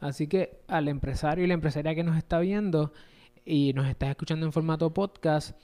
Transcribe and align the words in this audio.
Así 0.00 0.26
que 0.26 0.62
al 0.66 0.88
empresario 0.88 1.44
y 1.44 1.48
la 1.48 1.54
empresaria 1.54 1.94
que 1.94 2.02
nos 2.02 2.16
está 2.16 2.40
viendo 2.40 2.92
y 3.44 3.72
nos 3.74 3.86
está 3.86 4.10
escuchando 4.10 4.46
en 4.46 4.52
formato 4.52 4.92
podcast, 4.92 5.58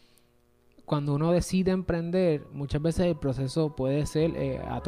cuando 0.85 1.15
uno 1.15 1.33
decide 1.33 1.73
emprender, 1.73 2.47
muchas 2.53 2.81
veces 2.81 3.07
el 3.07 3.17
proceso 3.17 3.75
puede 3.75 4.07
ser 4.07 4.37
eh, 4.37 4.61
a 4.69 4.83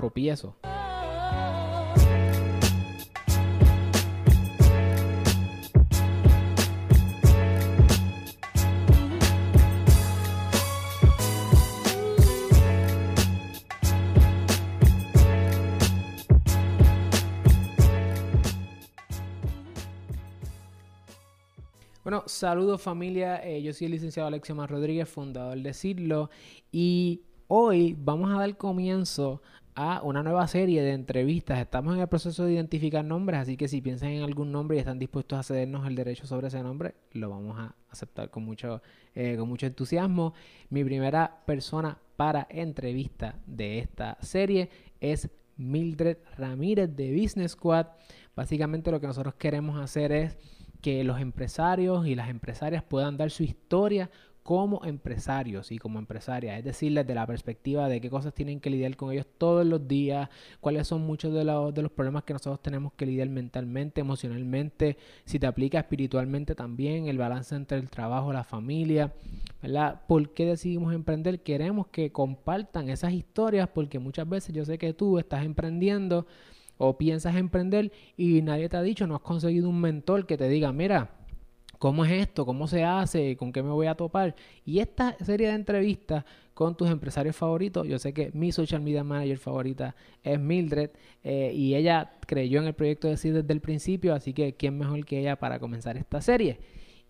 saludos 22.39 22.81
familia, 22.81 23.45
eh, 23.45 23.61
yo 23.63 23.73
soy 23.73 23.87
el 23.87 23.93
licenciado 23.93 24.29
Alexio 24.29 24.55
Mar 24.55 24.71
Rodríguez, 24.71 25.09
fundador 25.09 25.59
de 25.59 25.75
Sidlo, 25.75 26.31
y 26.71 27.23
hoy 27.49 27.97
vamos 27.99 28.31
a 28.31 28.39
dar 28.39 28.57
comienzo 28.57 29.43
a 29.75 30.01
una 30.05 30.23
nueva 30.23 30.47
serie 30.47 30.83
de 30.83 30.93
entrevistas. 30.93 31.59
Estamos 31.59 31.95
en 31.95 32.01
el 32.01 32.07
proceso 32.07 32.45
de 32.45 32.53
identificar 32.53 33.05
nombres, 33.05 33.41
así 33.41 33.57
que 33.57 33.67
si 33.67 33.81
piensan 33.81 34.11
en 34.11 34.23
algún 34.23 34.53
nombre 34.53 34.77
y 34.77 34.81
están 34.81 35.01
dispuestos 35.01 35.37
a 35.37 35.43
cedernos 35.43 35.85
el 35.89 35.97
derecho 35.97 36.29
sobre 36.29 36.47
ese 36.47 36.63
nombre, 36.63 36.95
lo 37.13 37.29
vamos 37.29 37.59
a 37.59 37.75
aceptar 37.91 38.31
con 38.31 38.45
mucho, 38.45 38.83
eh, 39.17 39.35
con 39.37 39.49
mucho 39.49 39.67
entusiasmo. 39.67 40.33
Mi 40.71 40.85
primera 40.85 41.43
persona 41.45 41.99
para 42.17 42.47
entrevista 42.51 43.35
de 43.47 43.81
esta 43.81 44.17
serie 44.21 44.71
es 45.01 45.29
Mildred 45.57 46.19
Ramírez 46.37 46.95
de 46.95 47.21
Business 47.21 47.53
Squad. 47.53 47.87
Básicamente 48.37 48.93
lo 48.93 49.01
que 49.01 49.09
nosotros 49.09 49.35
queremos 49.35 49.81
hacer 49.81 50.13
es 50.13 50.37
que 50.81 51.05
los 51.05 51.21
empresarios 51.21 52.07
y 52.07 52.15
las 52.15 52.29
empresarias 52.29 52.83
puedan 52.83 53.17
dar 53.17 53.31
su 53.31 53.43
historia 53.43 54.11
como 54.49 54.83
empresarios 54.87 55.71
y 55.73 55.77
como 55.77 55.99
empresarias, 55.99 56.59
es 56.59 56.65
decir, 56.65 56.95
desde 56.95 57.15
la 57.15 57.27
perspectiva 57.27 57.87
de 57.87 58.01
qué 58.01 58.09
cosas 58.09 58.33
tienen 58.33 58.61
que 58.61 58.71
lidiar 58.71 58.97
con 58.97 59.13
ellos 59.13 59.27
todos 59.37 59.67
los 59.67 59.87
días, 59.87 60.31
cuáles 60.63 60.87
son 60.89 61.03
muchos 61.03 61.35
de 61.35 61.45
los, 61.45 61.75
de 61.75 61.83
los 61.83 61.93
problemas 61.93 62.25
que 62.25 62.33
nosotros 62.33 62.63
tenemos 62.63 62.95
que 62.95 63.05
lidiar 63.05 63.29
mentalmente, 63.29 64.01
emocionalmente, 64.01 64.97
si 65.27 65.39
te 65.39 65.47
aplica 65.47 65.81
espiritualmente 65.81 66.55
también, 66.55 67.09
el 67.09 67.19
balance 67.19 67.55
entre 67.55 67.77
el 67.77 67.91
trabajo, 67.91 68.33
la 68.33 68.43
familia, 68.43 69.13
¿verdad? 69.61 70.01
¿Por 70.09 70.33
qué 70.33 70.47
decidimos 70.47 70.95
emprender? 70.95 71.43
Queremos 71.43 71.89
que 71.89 72.11
compartan 72.11 72.89
esas 72.89 73.13
historias 73.13 73.69
porque 73.69 73.99
muchas 73.99 74.27
veces 74.27 74.55
yo 74.55 74.65
sé 74.65 74.79
que 74.79 74.95
tú 74.95 75.19
estás 75.19 75.45
emprendiendo 75.45 76.27
o 76.79 76.97
piensas 76.97 77.37
emprender 77.37 77.93
y 78.17 78.41
nadie 78.43 78.69
te 78.69 78.77
ha 78.77 78.83
dicho, 78.83 79.07
no 79.07 79.17
has 79.17 79.21
conseguido 79.21 79.69
un 79.69 79.81
mentor 79.81 80.27
que 80.27 80.39
te 80.39 80.49
diga, 80.49 80.73
mira, 80.73 81.11
¿cómo 81.79 82.05
es 82.05 82.13
esto? 82.13 82.47
¿Cómo 82.47 82.67
se 82.67 82.85
hace? 82.85 83.37
¿Con 83.37 83.53
qué 83.53 83.63
me 83.63 83.71
voy 83.71 83.87
a 83.87 83.95
topar? 83.95 84.35
Y 84.65 84.81
esta 84.81 85.17
serie 85.19 85.49
de 85.49 85.55
entrevistas 85.55 86.25
con 86.55 86.77
tus 86.77 86.91
empresarios 86.91 87.37
favoritos, 87.37 87.87
yo 87.87 87.99
sé 87.99 88.13
que 88.13 88.33
mi 88.33 88.51
social 88.51 88.81
media 88.81 89.05
manager 89.05 89.39
favorita 89.39 89.95
es 90.25 90.41
Mildred 90.41 90.91
eh, 91.23 91.53
y 91.55 91.77
ella 91.77 92.13
creyó 92.27 92.61
en 92.61 92.67
el 92.67 92.75
proyecto 92.75 93.07
de 93.07 93.17
sí 93.17 93.31
desde 93.31 93.53
el 93.53 93.61
principio, 93.61 94.15
así 94.15 94.33
que 94.33 94.55
¿quién 94.55 94.77
mejor 94.77 95.05
que 95.05 95.21
ella 95.21 95.37
para 95.37 95.61
comenzar 95.61 95.97
esta 95.97 96.21
serie? 96.21 96.59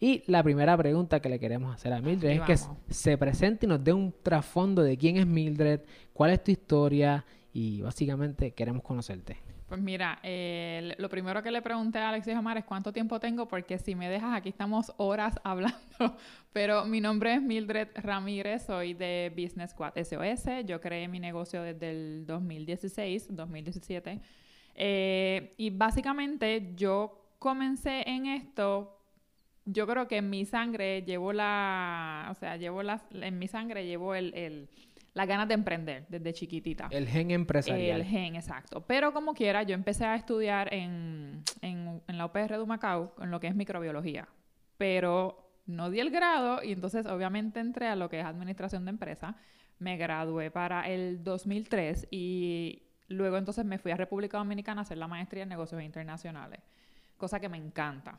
Y 0.01 0.23
la 0.27 0.43
primera 0.43 0.77
pregunta 0.77 1.21
que 1.21 1.29
le 1.29 1.41
queremos 1.41 1.75
hacer 1.75 1.93
a 1.93 2.01
Mildred 2.01 2.31
es 2.31 2.41
que 2.43 2.57
se 2.93 3.19
presente 3.19 3.67
y 3.67 3.69
nos 3.69 3.83
dé 3.83 3.93
un 3.93 4.15
trasfondo 4.23 4.83
de 4.83 4.97
quién 4.97 5.17
es 5.17 5.27
Mildred, 5.27 5.81
cuál 6.13 6.31
es 6.31 6.45
tu 6.45 6.53
historia 6.53 7.25
y 7.53 7.81
básicamente 7.81 8.53
queremos 8.53 8.83
conocerte. 8.83 9.48
Pues 9.69 9.83
mira, 9.83 10.19
lo 10.97 11.11
primero 11.11 11.43
que 11.43 11.51
le 11.51 11.61
pregunté 11.61 11.99
a 11.99 12.09
Alexis 12.09 12.35
Omar 12.35 12.57
es 12.57 12.65
cuánto 12.65 12.91
tiempo 12.91 13.21
tengo, 13.21 13.47
porque 13.47 13.77
si 13.77 13.95
me 13.95 14.09
dejas 14.09 14.35
aquí 14.35 14.49
estamos 14.49 14.95
horas 14.97 15.39
hablando. 15.45 16.17
Pero 16.55 16.87
mi 16.87 17.03
nombre 17.03 17.35
es 17.35 17.43
Mildred 17.43 17.89
Ramírez, 17.97 18.65
soy 18.65 18.95
de 18.95 19.31
Business 19.37 19.73
Squad 19.73 19.93
SOS. 19.97 20.65
Yo 20.65 20.81
creé 20.81 21.07
mi 21.07 21.21
negocio 21.21 21.62
desde 21.62 21.91
el 21.91 22.25
2016, 22.27 23.27
2017. 23.28 24.23
Eh, 24.75 25.55
y 25.59 25.69
básicamente 25.69 26.73
yo 26.75 27.34
comencé 27.39 28.09
en 28.09 28.25
esto. 28.25 28.99
Yo 29.67 29.87
creo 29.87 30.09
que 30.09 30.17
en 30.17 30.31
mi 30.31 30.47
sangre 30.47 31.03
llevo 31.03 31.34
la, 31.34 32.28
o 32.31 32.34
sea, 32.34 32.57
llevo 32.57 32.83
la, 32.83 33.03
en 33.12 33.39
mi 33.39 33.49
sangre 33.49 33.84
llevo 33.84 34.15
el 34.15 34.71
las 35.15 35.27
ganas 35.27 35.49
de 35.49 35.55
emprender 35.55 36.07
desde 36.09 36.33
chiquitita. 36.33 36.89
El 36.91 37.09
gen 37.09 37.31
empresarial. 37.31 38.01
El 38.01 38.07
gen, 38.07 38.37
exacto. 38.37 38.85
Pero 38.87 39.13
como 39.13 39.35
quiera, 39.35 39.63
yo 39.63 39.75
empecé 39.75 40.05
a 40.05 40.15
estudiar 40.15 40.73
en, 40.73 41.43
en, 41.61 42.03
en 42.07 42.19
la 42.19 42.27
UPR 42.27 42.59
de 42.59 42.67
Macao, 42.67 43.15
en 43.21 43.31
lo 43.31 43.41
que 43.41 43.49
es 43.49 43.55
microbiología. 43.55 44.29
Pero 44.77 45.49
no 45.69 45.91
di 45.91 46.01
el 46.01 46.11
grado 46.11 46.63
y 46.63 46.73
entonces 46.73 47.07
obviamente 47.07 47.61
entré 47.61 47.89
a 47.89 47.97
lo 47.97 48.09
que 48.09 48.21
es 48.21 48.27
administración 48.27 48.85
de 48.85 48.91
empresa. 48.91 49.37
Me 49.79 49.97
gradué 49.97 50.51
para 50.51 50.89
el 50.89 51.23
2003 51.23 52.09
y 52.11 52.83
luego 53.09 53.37
entonces 53.37 53.65
me 53.65 53.79
fui 53.79 53.93
a 53.93 53.97
República 53.97 54.39
Dominicana 54.39 54.81
a 54.81 54.83
hacer 54.83 54.99
la 54.99 55.07
maestría 55.07 55.43
en 55.43 55.49
negocios 55.49 55.83
internacionales, 55.83 56.61
cosa 57.17 57.39
que 57.39 57.49
me 57.49 57.59
encanta. 57.59 58.19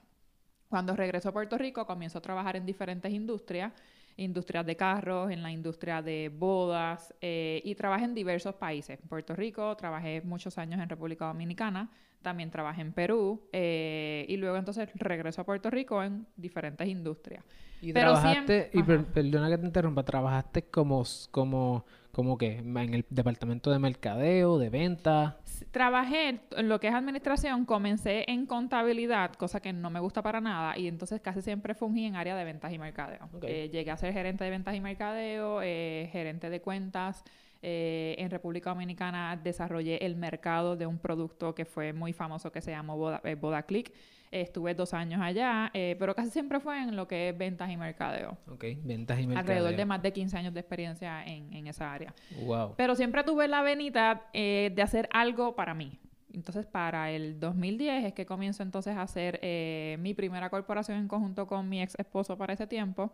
Cuando 0.70 0.96
regreso 0.96 1.30
a 1.30 1.34
Puerto 1.34 1.58
Rico 1.58 1.86
comienzo 1.86 2.20
a 2.20 2.22
trabajar 2.22 2.56
en 2.56 2.66
diferentes 2.66 3.12
industrias 3.12 3.74
industrias 4.19 4.66
de 4.66 4.75
carros, 4.75 5.31
en 5.31 5.41
la 5.41 5.52
industria 5.52 6.02
de 6.02 6.30
bodas 6.30 7.13
eh, 7.22 7.62
y 7.63 7.75
trabajé 7.75 8.06
en 8.06 8.13
diversos 8.13 8.56
países. 8.56 9.00
En 9.02 9.07
Puerto 9.07 9.35
Rico, 9.35 9.75
trabajé 9.75 10.22
muchos 10.22 10.57
años 10.57 10.80
en 10.80 10.90
República 10.90 11.25
Dominicana, 11.25 11.90
también 12.22 12.52
trabajé 12.52 12.81
en 12.81 12.91
Perú 12.91 13.47
eh, 13.53 14.25
y 14.28 14.38
luego 14.38 14.58
entonces 14.58 14.90
regreso 14.96 15.41
a 15.41 15.46
Puerto 15.46 15.69
Rico 15.69 16.03
en 16.03 16.28
diferentes 16.35 16.88
industrias. 16.88 17.44
Y 17.81 17.94
trabajaste, 17.94 18.72
y 18.74 18.84
perdona 18.84 19.50
que 19.50 19.58
te 19.58 19.66
interrumpa, 19.66 20.03
trabajaste 20.03 20.63
como, 20.63 21.03
como, 21.31 21.85
como 22.12 22.38
que 22.38 22.58
en 22.58 22.94
el 22.94 23.06
departamento 23.09 23.72
de 23.72 23.80
mercadeo, 23.80 24.58
de 24.58 24.70
venta. 24.70 25.38
Trabajé 25.72 26.40
en 26.52 26.70
lo 26.70 26.80
que 26.80 26.88
es 26.88 26.94
administración, 26.94 27.66
comencé 27.66 28.25
en 28.28 28.46
contabilidad, 28.46 29.34
cosa 29.34 29.59
que 29.59 29.74
no 29.74 29.90
me 29.90 30.00
gusta 30.00 30.22
para 30.22 30.42
nada, 30.42 30.78
y 30.78 30.88
entonces 30.88 31.22
casi 31.22 31.42
siempre 31.42 31.75
fungí 31.75 32.06
en 32.06 32.16
área 32.16 32.36
de 32.36 32.44
ventas 32.44 32.74
y 32.74 32.80
mercadeo. 32.80 33.30
Eh, 33.44 33.70
llegué 33.72 33.92
a 33.92 33.97
ser 33.97 34.14
gerente 34.14 34.44
de 34.44 34.50
ventas 34.50 34.75
y 34.75 34.81
mercadeo, 34.81 35.62
eh, 35.62 36.09
gerente 36.12 36.50
de 36.50 36.62
cuentas. 36.62 37.24
Eh, 37.62 38.16
en 38.18 38.30
República 38.30 38.70
Dominicana 38.70 39.36
desarrollé 39.36 39.97
el 40.06 40.16
mercado 40.16 40.78
de 40.78 40.86
un 40.86 40.97
producto 40.97 41.53
que 41.53 41.66
fue 41.66 41.91
muy 41.91 42.14
famoso 42.14 42.53
que 42.53 42.62
se 42.62 42.72
llamó 42.72 42.96
Boda, 42.96 43.22
Boda 43.38 43.64
Click 43.64 43.91
estuve 44.31 44.75
dos 44.75 44.94
años 44.94 45.22
allá, 45.22 45.72
eh, 45.73 45.95
pero 46.00 46.16
casi 46.16 46.29
siempre 46.29 46.59
fue 46.59 46.81
en 46.81 46.95
lo 46.95 47.07
que 47.07 47.29
es 47.29 47.38
ventas 47.38 47.69
y 47.69 47.78
mercadeo. 47.78 48.38
Ok, 48.47 48.63
ventas 48.84 49.19
y 49.19 49.28
mercadeo. 49.28 49.40
Alrededor 49.40 49.75
de 49.75 49.85
más 49.85 50.01
de 50.01 50.13
15 50.13 50.38
años 50.38 50.53
de 50.53 50.59
experiencia 50.59 51.23
en, 51.25 51.51
en 51.53 51.67
esa 51.67 51.91
área. 51.91 52.13
Wow. 52.45 52.75
Pero 52.78 52.95
siempre 52.95 53.23
tuve 53.23 53.47
la 53.47 53.62
venita 53.62 54.29
eh, 54.34 54.72
de 54.75 54.81
hacer 54.81 55.09
algo 55.12 55.56
para 55.56 55.73
mí. 55.73 56.00
Entonces, 56.31 56.67
para 56.67 57.12
el 57.12 57.40
2010 57.40 58.06
es 58.06 58.13
que 58.13 58.25
comienzo 58.25 58.62
entonces 58.62 58.95
a 58.95 59.01
hacer 59.01 59.40
eh, 59.41 59.97
mi 60.00 60.13
primera 60.13 60.50
corporación 60.50 61.00
en 61.00 61.07
conjunto 61.07 61.47
con 61.47 61.67
mi 61.67 61.81
ex 61.81 61.96
esposo 61.97 62.38
para 62.38 62.53
ese 62.53 62.67
tiempo. 62.67 63.11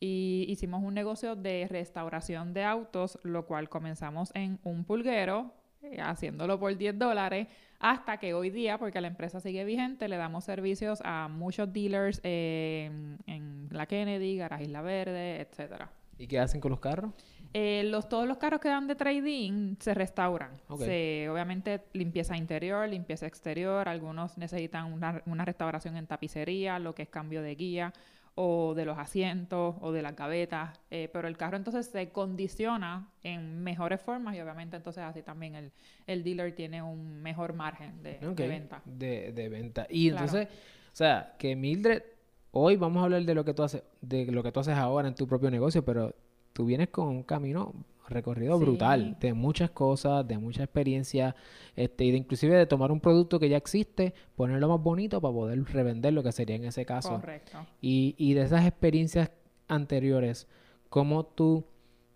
Y 0.00 0.46
hicimos 0.48 0.82
un 0.82 0.94
negocio 0.94 1.36
de 1.36 1.66
restauración 1.70 2.54
de 2.54 2.64
autos, 2.64 3.18
lo 3.22 3.46
cual 3.46 3.68
comenzamos 3.68 4.30
en 4.34 4.58
un 4.62 4.84
pulguero, 4.84 5.52
haciéndolo 5.98 6.58
por 6.58 6.76
10 6.76 6.98
dólares 6.98 7.46
hasta 7.78 8.18
que 8.18 8.34
hoy 8.34 8.50
día, 8.50 8.78
porque 8.78 9.00
la 9.00 9.08
empresa 9.08 9.40
sigue 9.40 9.64
vigente, 9.64 10.08
le 10.08 10.16
damos 10.16 10.44
servicios 10.44 11.00
a 11.04 11.28
muchos 11.28 11.72
dealers 11.72 12.20
en 12.22 13.68
la 13.70 13.86
Kennedy, 13.86 14.36
Garage 14.36 14.64
Isla 14.64 14.82
Verde, 14.82 15.40
etcétera. 15.40 15.90
¿Y 16.18 16.26
qué 16.26 16.38
hacen 16.38 16.60
con 16.60 16.70
los 16.70 16.80
carros? 16.80 17.12
Eh, 17.52 17.84
los, 17.84 18.08
todos 18.08 18.26
los 18.26 18.38
carros 18.38 18.60
que 18.60 18.68
dan 18.68 18.86
de 18.86 18.94
trading 18.94 19.76
se 19.78 19.94
restauran. 19.94 20.50
Se, 20.78 21.28
obviamente 21.30 21.84
limpieza 21.92 22.36
interior, 22.36 22.88
limpieza 22.88 23.26
exterior, 23.26 23.88
algunos 23.88 24.36
necesitan 24.36 24.92
una, 24.92 25.22
una 25.26 25.44
restauración 25.44 25.96
en 25.96 26.06
tapicería, 26.06 26.78
lo 26.78 26.94
que 26.94 27.02
es 27.02 27.08
cambio 27.08 27.42
de 27.42 27.54
guía 27.54 27.92
o 28.38 28.74
de 28.74 28.84
los 28.84 28.98
asientos 28.98 29.76
o 29.80 29.92
de 29.92 30.02
las 30.02 30.14
gavetas, 30.14 30.78
eh, 30.90 31.08
pero 31.10 31.26
el 31.26 31.38
carro 31.38 31.56
entonces 31.56 31.86
se 31.86 32.10
condiciona 32.10 33.08
en 33.22 33.62
mejores 33.62 34.00
formas 34.00 34.36
y 34.36 34.40
obviamente 34.40 34.76
entonces 34.76 35.02
así 35.02 35.22
también 35.22 35.54
el, 35.54 35.72
el 36.06 36.22
dealer 36.22 36.54
tiene 36.54 36.82
un 36.82 37.22
mejor 37.22 37.54
margen 37.54 38.02
de, 38.02 38.18
venta. 38.46 38.82
De, 38.84 39.32
de, 39.32 39.48
venta. 39.48 39.86
Y 39.88 40.10
entonces, 40.10 40.48
o 40.48 40.96
sea, 40.96 41.34
que 41.38 41.56
Mildred, 41.56 42.02
hoy 42.50 42.76
vamos 42.76 43.00
a 43.00 43.04
hablar 43.04 43.22
de 43.24 43.34
lo 43.34 43.42
que 43.42 43.54
tú 43.54 43.62
haces, 43.62 43.82
de 44.02 44.26
lo 44.26 44.42
que 44.42 44.52
tú 44.52 44.60
haces 44.60 44.76
ahora 44.76 45.08
en 45.08 45.14
tu 45.14 45.26
propio 45.26 45.50
negocio, 45.50 45.82
pero 45.82 46.14
tú 46.52 46.66
vienes 46.66 46.88
con 46.88 47.08
un 47.08 47.22
camino 47.22 47.72
recorrido 48.08 48.58
brutal 48.58 49.16
de 49.20 49.34
muchas 49.34 49.70
cosas, 49.70 50.26
de 50.26 50.38
mucha 50.38 50.64
experiencia, 50.64 51.34
este, 51.74 52.04
y 52.04 52.10
de 52.10 52.18
inclusive 52.18 52.56
de 52.56 52.66
tomar 52.66 52.92
un 52.92 53.00
producto 53.00 53.38
que 53.38 53.48
ya 53.48 53.56
existe, 53.56 54.14
ponerlo 54.34 54.68
más 54.68 54.82
bonito 54.82 55.20
para 55.20 55.34
poder 55.34 55.64
revender 55.64 56.12
lo 56.12 56.22
que 56.22 56.32
sería 56.32 56.56
en 56.56 56.64
ese 56.64 56.84
caso. 56.84 57.10
Correcto. 57.10 57.58
Y, 57.80 58.14
y 58.18 58.34
de 58.34 58.42
esas 58.42 58.66
experiencias 58.66 59.30
anteriores, 59.68 60.46
¿cómo 60.88 61.24
tú 61.24 61.64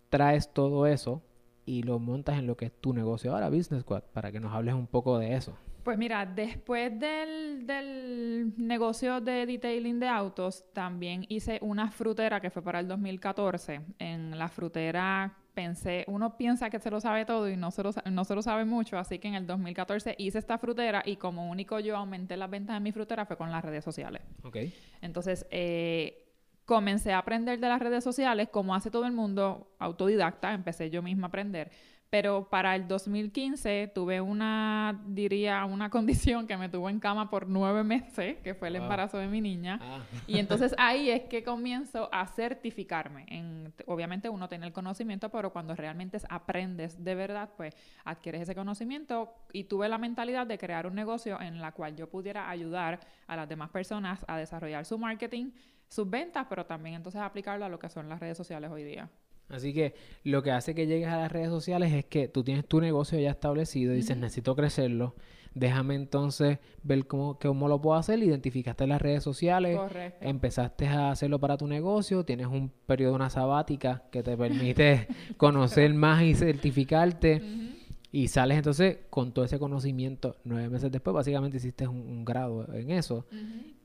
traes 0.09 0.53
todo 0.53 0.87
eso 0.87 1.23
y 1.67 1.83
lo 1.83 1.99
montas 1.99 2.39
en 2.39 2.47
lo 2.47 2.57
que 2.57 2.67
es 2.67 2.73
tu 2.73 2.93
negocio 2.93 3.33
ahora, 3.33 3.49
Business 3.49 3.83
Squad, 3.83 4.03
para 4.13 4.33
que 4.33 4.41
nos 4.41 4.53
hables 4.53 4.75
un 4.75 4.87
poco 4.87 5.19
de 5.19 5.35
eso? 5.35 5.57
Pues 5.83 5.97
mira, 5.97 6.27
después 6.27 6.99
del, 7.01 7.65
el 7.69 8.53
negocio 8.59 9.21
de 9.21 9.47
detailing 9.47 9.99
de 9.99 10.09
autos, 10.09 10.65
también 10.75 11.25
hice 11.29 11.59
una 11.63 11.91
frutera 11.91 12.41
que 12.41 12.51
fue 12.51 12.63
para 12.63 12.81
el 12.81 12.89
2014. 12.89 13.81
En 13.99 14.39
la 14.39 14.49
frutera 14.49 15.39
pensé, 15.55 16.05
uno 16.09 16.37
piensa 16.37 16.71
que 16.71 16.79
se 16.79 16.91
lo 16.91 17.01
sabe 17.01 17.25
todo 17.25 17.49
y 17.49 17.57
no 17.57 17.71
se 17.71 17.83
lo, 17.83 17.91
no 18.11 18.25
se 18.25 18.35
lo 18.35 18.43
sabe 18.43 18.65
mucho, 18.65 18.99
así 18.99 19.19
que 19.19 19.29
en 19.29 19.35
el 19.35 19.47
2014 19.47 20.15
hice 20.19 20.39
esta 20.39 20.59
frutera 20.59 21.03
y 21.05 21.17
como 21.17 21.51
único 21.51 21.81
yo 21.81 21.97
aumenté 21.97 22.37
las 22.37 22.51
ventas 22.51 22.77
de 22.77 22.81
mi 22.81 22.93
frutera 22.93 23.27
fue 23.27 23.37
con 23.37 23.51
las 23.51 23.65
redes 23.65 23.85
sociales. 23.85 24.23
Ok. 24.43 24.57
Entonces, 25.03 25.47
eh, 25.51 26.27
comencé 26.65 27.13
a 27.13 27.19
aprender 27.19 27.59
de 27.59 27.69
las 27.69 27.81
redes 27.81 28.05
sociales, 28.05 28.49
como 28.49 28.75
hace 28.75 28.91
todo 28.91 29.05
el 29.05 29.13
mundo, 29.13 29.75
autodidacta, 29.79 30.53
empecé 30.53 30.89
yo 30.89 31.03
misma 31.03 31.27
a 31.27 31.29
aprender. 31.29 31.71
Pero 32.11 32.49
para 32.49 32.75
el 32.75 32.89
2015 32.89 33.93
tuve 33.95 34.21
una, 34.21 35.01
diría, 35.07 35.65
una 35.65 35.91
condición 35.91 36.49
que 36.49 36.57
me 36.57 36.69
tuvo 36.69 36.91
en 36.91 36.99
cama 36.99 37.31
por 37.31 37.49
nueve 37.49 37.85
meses, 37.85 38.39
que 38.43 38.55
fue 38.55 38.69
el 38.69 38.77
embarazo 38.77 39.19
de 39.19 39.29
mi 39.29 39.41
niña. 39.41 39.79
Ah. 39.81 40.01
Y 40.27 40.39
entonces 40.39 40.75
ahí 40.79 41.11
es 41.11 41.23
que 41.25 41.43
comienzo 41.43 42.09
a 42.13 42.27
certificarme. 42.27 43.27
En, 43.29 43.73
obviamente 43.87 44.29
uno 44.29 44.49
tiene 44.49 44.67
el 44.67 44.73
conocimiento, 44.73 45.31
pero 45.31 45.53
cuando 45.53 45.75
realmente 45.75 46.19
aprendes 46.29 47.03
de 47.03 47.15
verdad, 47.15 47.51
pues 47.57 47.75
adquieres 48.05 48.43
ese 48.43 48.55
conocimiento. 48.55 49.33
Y 49.53 49.65
tuve 49.65 49.89
la 49.89 49.99
mentalidad 49.99 50.47
de 50.47 50.59
crear 50.59 50.87
un 50.87 50.95
negocio 50.95 51.41
en 51.41 51.61
la 51.61 51.73
cual 51.73 51.97
yo 51.97 52.09
pudiera 52.09 52.51
ayudar 52.51 53.01
a 53.27 53.37
las 53.37 53.49
demás 53.49 53.71
personas 53.71 54.25
a 54.27 54.37
desarrollar 54.37 54.85
su 54.85 54.99
marketing, 54.99 55.53
sus 55.89 56.09
ventas, 56.09 56.47
pero 56.49 56.67
también 56.67 56.97
entonces 56.97 57.21
aplicarlo 57.21 57.65
a 57.65 57.69
lo 57.69 57.79
que 57.79 57.89
son 57.89 58.09
las 58.09 58.21
redes 58.21 58.37
sociales 58.37 58.71
hoy 58.71 58.85
día. 58.85 59.09
Así 59.51 59.73
que 59.75 59.95
lo 60.25 60.43
que 60.43 60.53
hace 60.53 60.75
que 60.75 60.87
llegues 60.87 61.09
a 61.09 61.19
las 61.19 61.33
redes 61.33 61.49
sociales 61.49 61.93
es 61.93 62.05
que 62.05 62.29
tú 62.29 62.45
tienes 62.45 62.67
tu 62.67 62.81
negocio 62.81 63.19
ya 63.19 63.31
establecido 63.31 63.93
y 63.93 63.97
dices, 63.97 64.17
necesito 64.17 64.55
crecerlo. 64.55 65.15
Déjame 65.55 65.97
entonces 65.97 66.59
ver 66.85 67.07
cómo, 67.09 67.37
cómo 67.41 67.67
lo 67.67 67.81
puedo 67.81 67.99
hacer. 67.99 68.23
Identificaste 68.23 68.87
las 68.87 69.03
redes 69.03 69.25
sociales, 69.25 69.77
Correcto. 69.77 70.29
empezaste 70.29 70.87
a 70.87 71.11
hacerlo 71.11 71.41
para 71.41 71.57
tu 71.57 71.67
negocio, 71.67 72.25
tienes 72.25 72.47
un 72.47 72.71
periodo, 72.87 73.15
una 73.15 73.31
sabática 73.31 74.05
que 74.13 74.23
te 74.23 74.37
permite 74.37 75.09
conocer 75.37 75.93
más 75.95 76.23
y 76.23 76.35
certificarte. 76.35 77.43
Y 78.13 78.29
sales 78.29 78.59
entonces 78.59 78.99
con 79.09 79.33
todo 79.33 79.45
ese 79.45 79.59
conocimiento 79.59 80.37
nueve 80.45 80.69
meses 80.69 80.91
después, 80.91 81.15
básicamente 81.15 81.57
hiciste 81.59 81.87
un, 81.87 81.97
un 81.97 82.25
grado 82.25 82.73
en 82.73 82.91
eso 82.91 83.27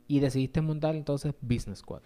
y 0.07 0.19
decidiste 0.19 0.61
montar 0.61 0.95
entonces 0.95 1.33
Business 1.41 1.79
Squad. 1.79 2.01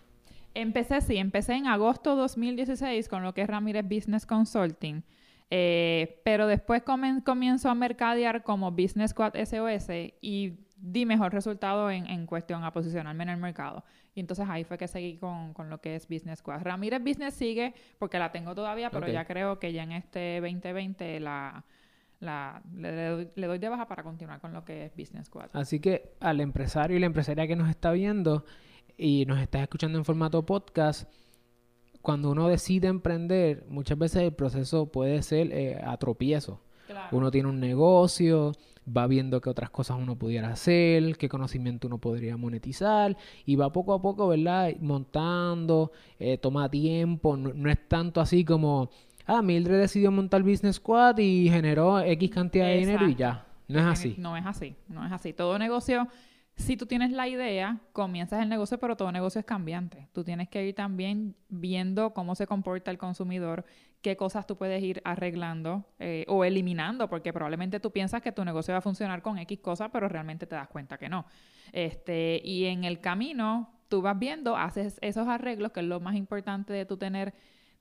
Empecé, 0.54 1.02
sí, 1.02 1.18
empecé 1.18 1.54
en 1.54 1.68
agosto 1.68 2.16
2016 2.16 3.08
con 3.08 3.24
lo 3.24 3.34
que 3.34 3.42
es 3.44 3.48
Ramírez 3.48 3.86
Business 3.88 4.26
Consulting. 4.26 5.04
Eh, 5.52 6.22
pero 6.24 6.46
después 6.48 6.84
comen- 6.84 7.24
comienzo 7.24 7.70
a 7.70 7.76
mercadear 7.76 8.44
como 8.44 8.72
Business 8.72 9.12
Squad 9.12 9.34
SOS 9.36 9.90
y 10.22 10.54
di 10.78 11.06
mejor 11.06 11.34
resultado 11.34 11.90
en, 11.90 12.06
en 12.08 12.26
cuestión 12.26 12.64
a 12.64 12.72
posicionarme 12.72 13.24
en 13.24 13.30
el 13.30 13.38
mercado. 13.38 13.84
Y 14.14 14.20
entonces 14.20 14.46
ahí 14.50 14.64
fue 14.64 14.78
que 14.78 14.88
seguí 14.88 15.18
con, 15.18 15.54
con 15.54 15.70
lo 15.70 15.82
que 15.82 15.96
es 15.96 16.08
Business 16.08 16.40
Squad. 16.40 16.62
Ramírez 16.62 17.02
Business 17.04 17.34
sigue 17.34 17.74
porque 17.98 18.20
la 18.20 18.32
tengo 18.32 18.54
todavía, 18.54 18.90
pero 18.92 19.06
ya 19.14 19.26
creo 19.26 19.60
que 19.60 19.74
ya 19.74 19.84
en 19.84 19.92
este 19.94 20.40
2020 20.42 21.20
la, 21.20 21.64
la, 22.20 22.62
le, 22.76 22.92
le 22.96 23.06
doy, 23.06 23.30
le 23.36 23.48
doy 23.48 23.58
de 23.60 23.70
baja 23.70 23.88
para 23.88 24.04
continuar 24.04 24.40
con 24.40 24.54
lo 24.54 24.64
que 24.66 24.86
es 24.86 24.96
Business 24.96 25.28
Squad. 25.28 25.50
Así 25.54 25.80
que 25.80 26.12
al 26.20 26.42
empresario 26.42 26.96
y 26.98 27.00
la 27.00 27.06
empresaria 27.08 27.48
que 27.48 27.56
nos 27.56 27.70
está 27.70 27.92
viendo 27.92 28.46
y 29.00 29.26
nos 29.26 29.40
está 29.40 29.62
escuchando 29.62 29.98
en 29.98 30.04
formato 30.04 30.46
podcast, 30.46 31.10
cuando 32.02 32.32
uno 32.32 32.50
decide 32.50 32.88
emprender, 32.88 33.66
muchas 33.70 33.98
veces 33.98 34.24
el 34.24 34.34
proceso 34.34 34.88
puede 34.88 35.24
ser 35.24 35.52
eh, 35.54 35.82
a 35.82 35.96
tropiezo. 35.98 36.60
Claro. 36.86 37.18
Uno 37.18 37.32
tiene 37.32 37.48
un 37.48 37.60
negocio, 37.60 38.52
va 38.86 39.08
viendo 39.08 39.40
qué 39.40 39.50
otras 39.50 39.70
cosas 39.70 39.98
uno 40.00 40.18
pudiera 40.18 40.50
hacer, 40.50 41.18
qué 41.18 41.30
conocimiento 41.30 41.88
uno 41.88 42.00
podría 42.00 42.36
monetizar 42.36 43.16
y 43.46 43.56
va 43.56 43.72
poco 43.72 43.94
a 43.94 44.02
poco, 44.02 44.28
¿verdad? 44.28 44.74
Montando, 44.82 45.92
eh, 46.20 46.38
toma 46.38 46.70
tiempo, 46.70 47.38
no, 47.38 47.54
no 47.54 47.70
es 47.70 47.88
tanto 47.88 48.20
así 48.20 48.44
como, 48.44 48.90
ah, 49.26 49.42
Mildred 49.42 49.80
decidió 49.80 50.12
montar 50.12 50.44
Business 50.44 50.76
Squad 50.78 51.20
y 51.20 51.50
generó 51.50 52.00
X 52.02 52.30
cantidad 52.32 52.66
de 52.66 52.78
dinero 52.78 53.08
y 53.08 53.16
ya. 53.16 53.46
No 53.70 53.80
es 53.80 53.86
así. 53.86 54.16
No 54.18 54.36
es 54.36 54.46
así, 54.46 54.76
no 54.88 55.06
es 55.06 55.12
así. 55.12 55.32
Todo 55.32 55.60
negocio, 55.60 56.08
si 56.60 56.76
tú 56.76 56.86
tienes 56.86 57.12
la 57.12 57.28
idea, 57.28 57.80
comienzas 57.94 58.42
el 58.44 58.50
negocio, 58.50 58.78
pero 58.80 58.98
todo 58.98 59.12
negocio 59.14 59.40
es 59.40 59.46
cambiante. 59.46 60.10
Tú 60.12 60.26
tienes 60.26 60.50
que 60.50 60.68
ir 60.68 60.76
también 60.76 61.36
viendo 61.48 62.14
cómo 62.14 62.36
se 62.36 62.48
comporta 62.48 62.92
el 62.92 62.98
consumidor, 62.98 63.66
qué 64.02 64.18
cosas 64.18 64.46
tú 64.46 64.58
puedes 64.58 64.84
ir 64.84 65.02
arreglando 65.06 65.86
eh, 66.00 66.26
o 66.28 66.44
eliminando, 66.44 67.10
porque 67.10 67.32
probablemente 67.32 67.80
tú 67.80 67.92
piensas 67.92 68.22
que 68.22 68.34
tu 68.34 68.44
negocio 68.44 68.74
va 68.74 68.80
a 68.80 68.82
funcionar 68.82 69.22
con 69.22 69.38
X 69.40 69.60
cosas, 69.60 69.90
pero 69.92 70.10
realmente 70.10 70.46
te 70.46 70.56
das 70.56 70.68
cuenta 70.68 70.98
que 70.98 71.08
no. 71.08 71.26
Este, 71.72 72.42
y 72.44 72.66
en 72.66 72.84
el 72.84 73.00
camino, 73.00 73.72
tú 73.88 74.02
vas 74.02 74.20
viendo, 74.20 74.58
haces 74.58 75.00
esos 75.02 75.30
arreglos, 75.30 75.72
que 75.72 75.80
es 75.80 75.86
lo 75.86 76.02
más 76.02 76.16
importante 76.16 76.74
de 76.74 76.86
tú 76.86 76.98
tener 76.98 77.34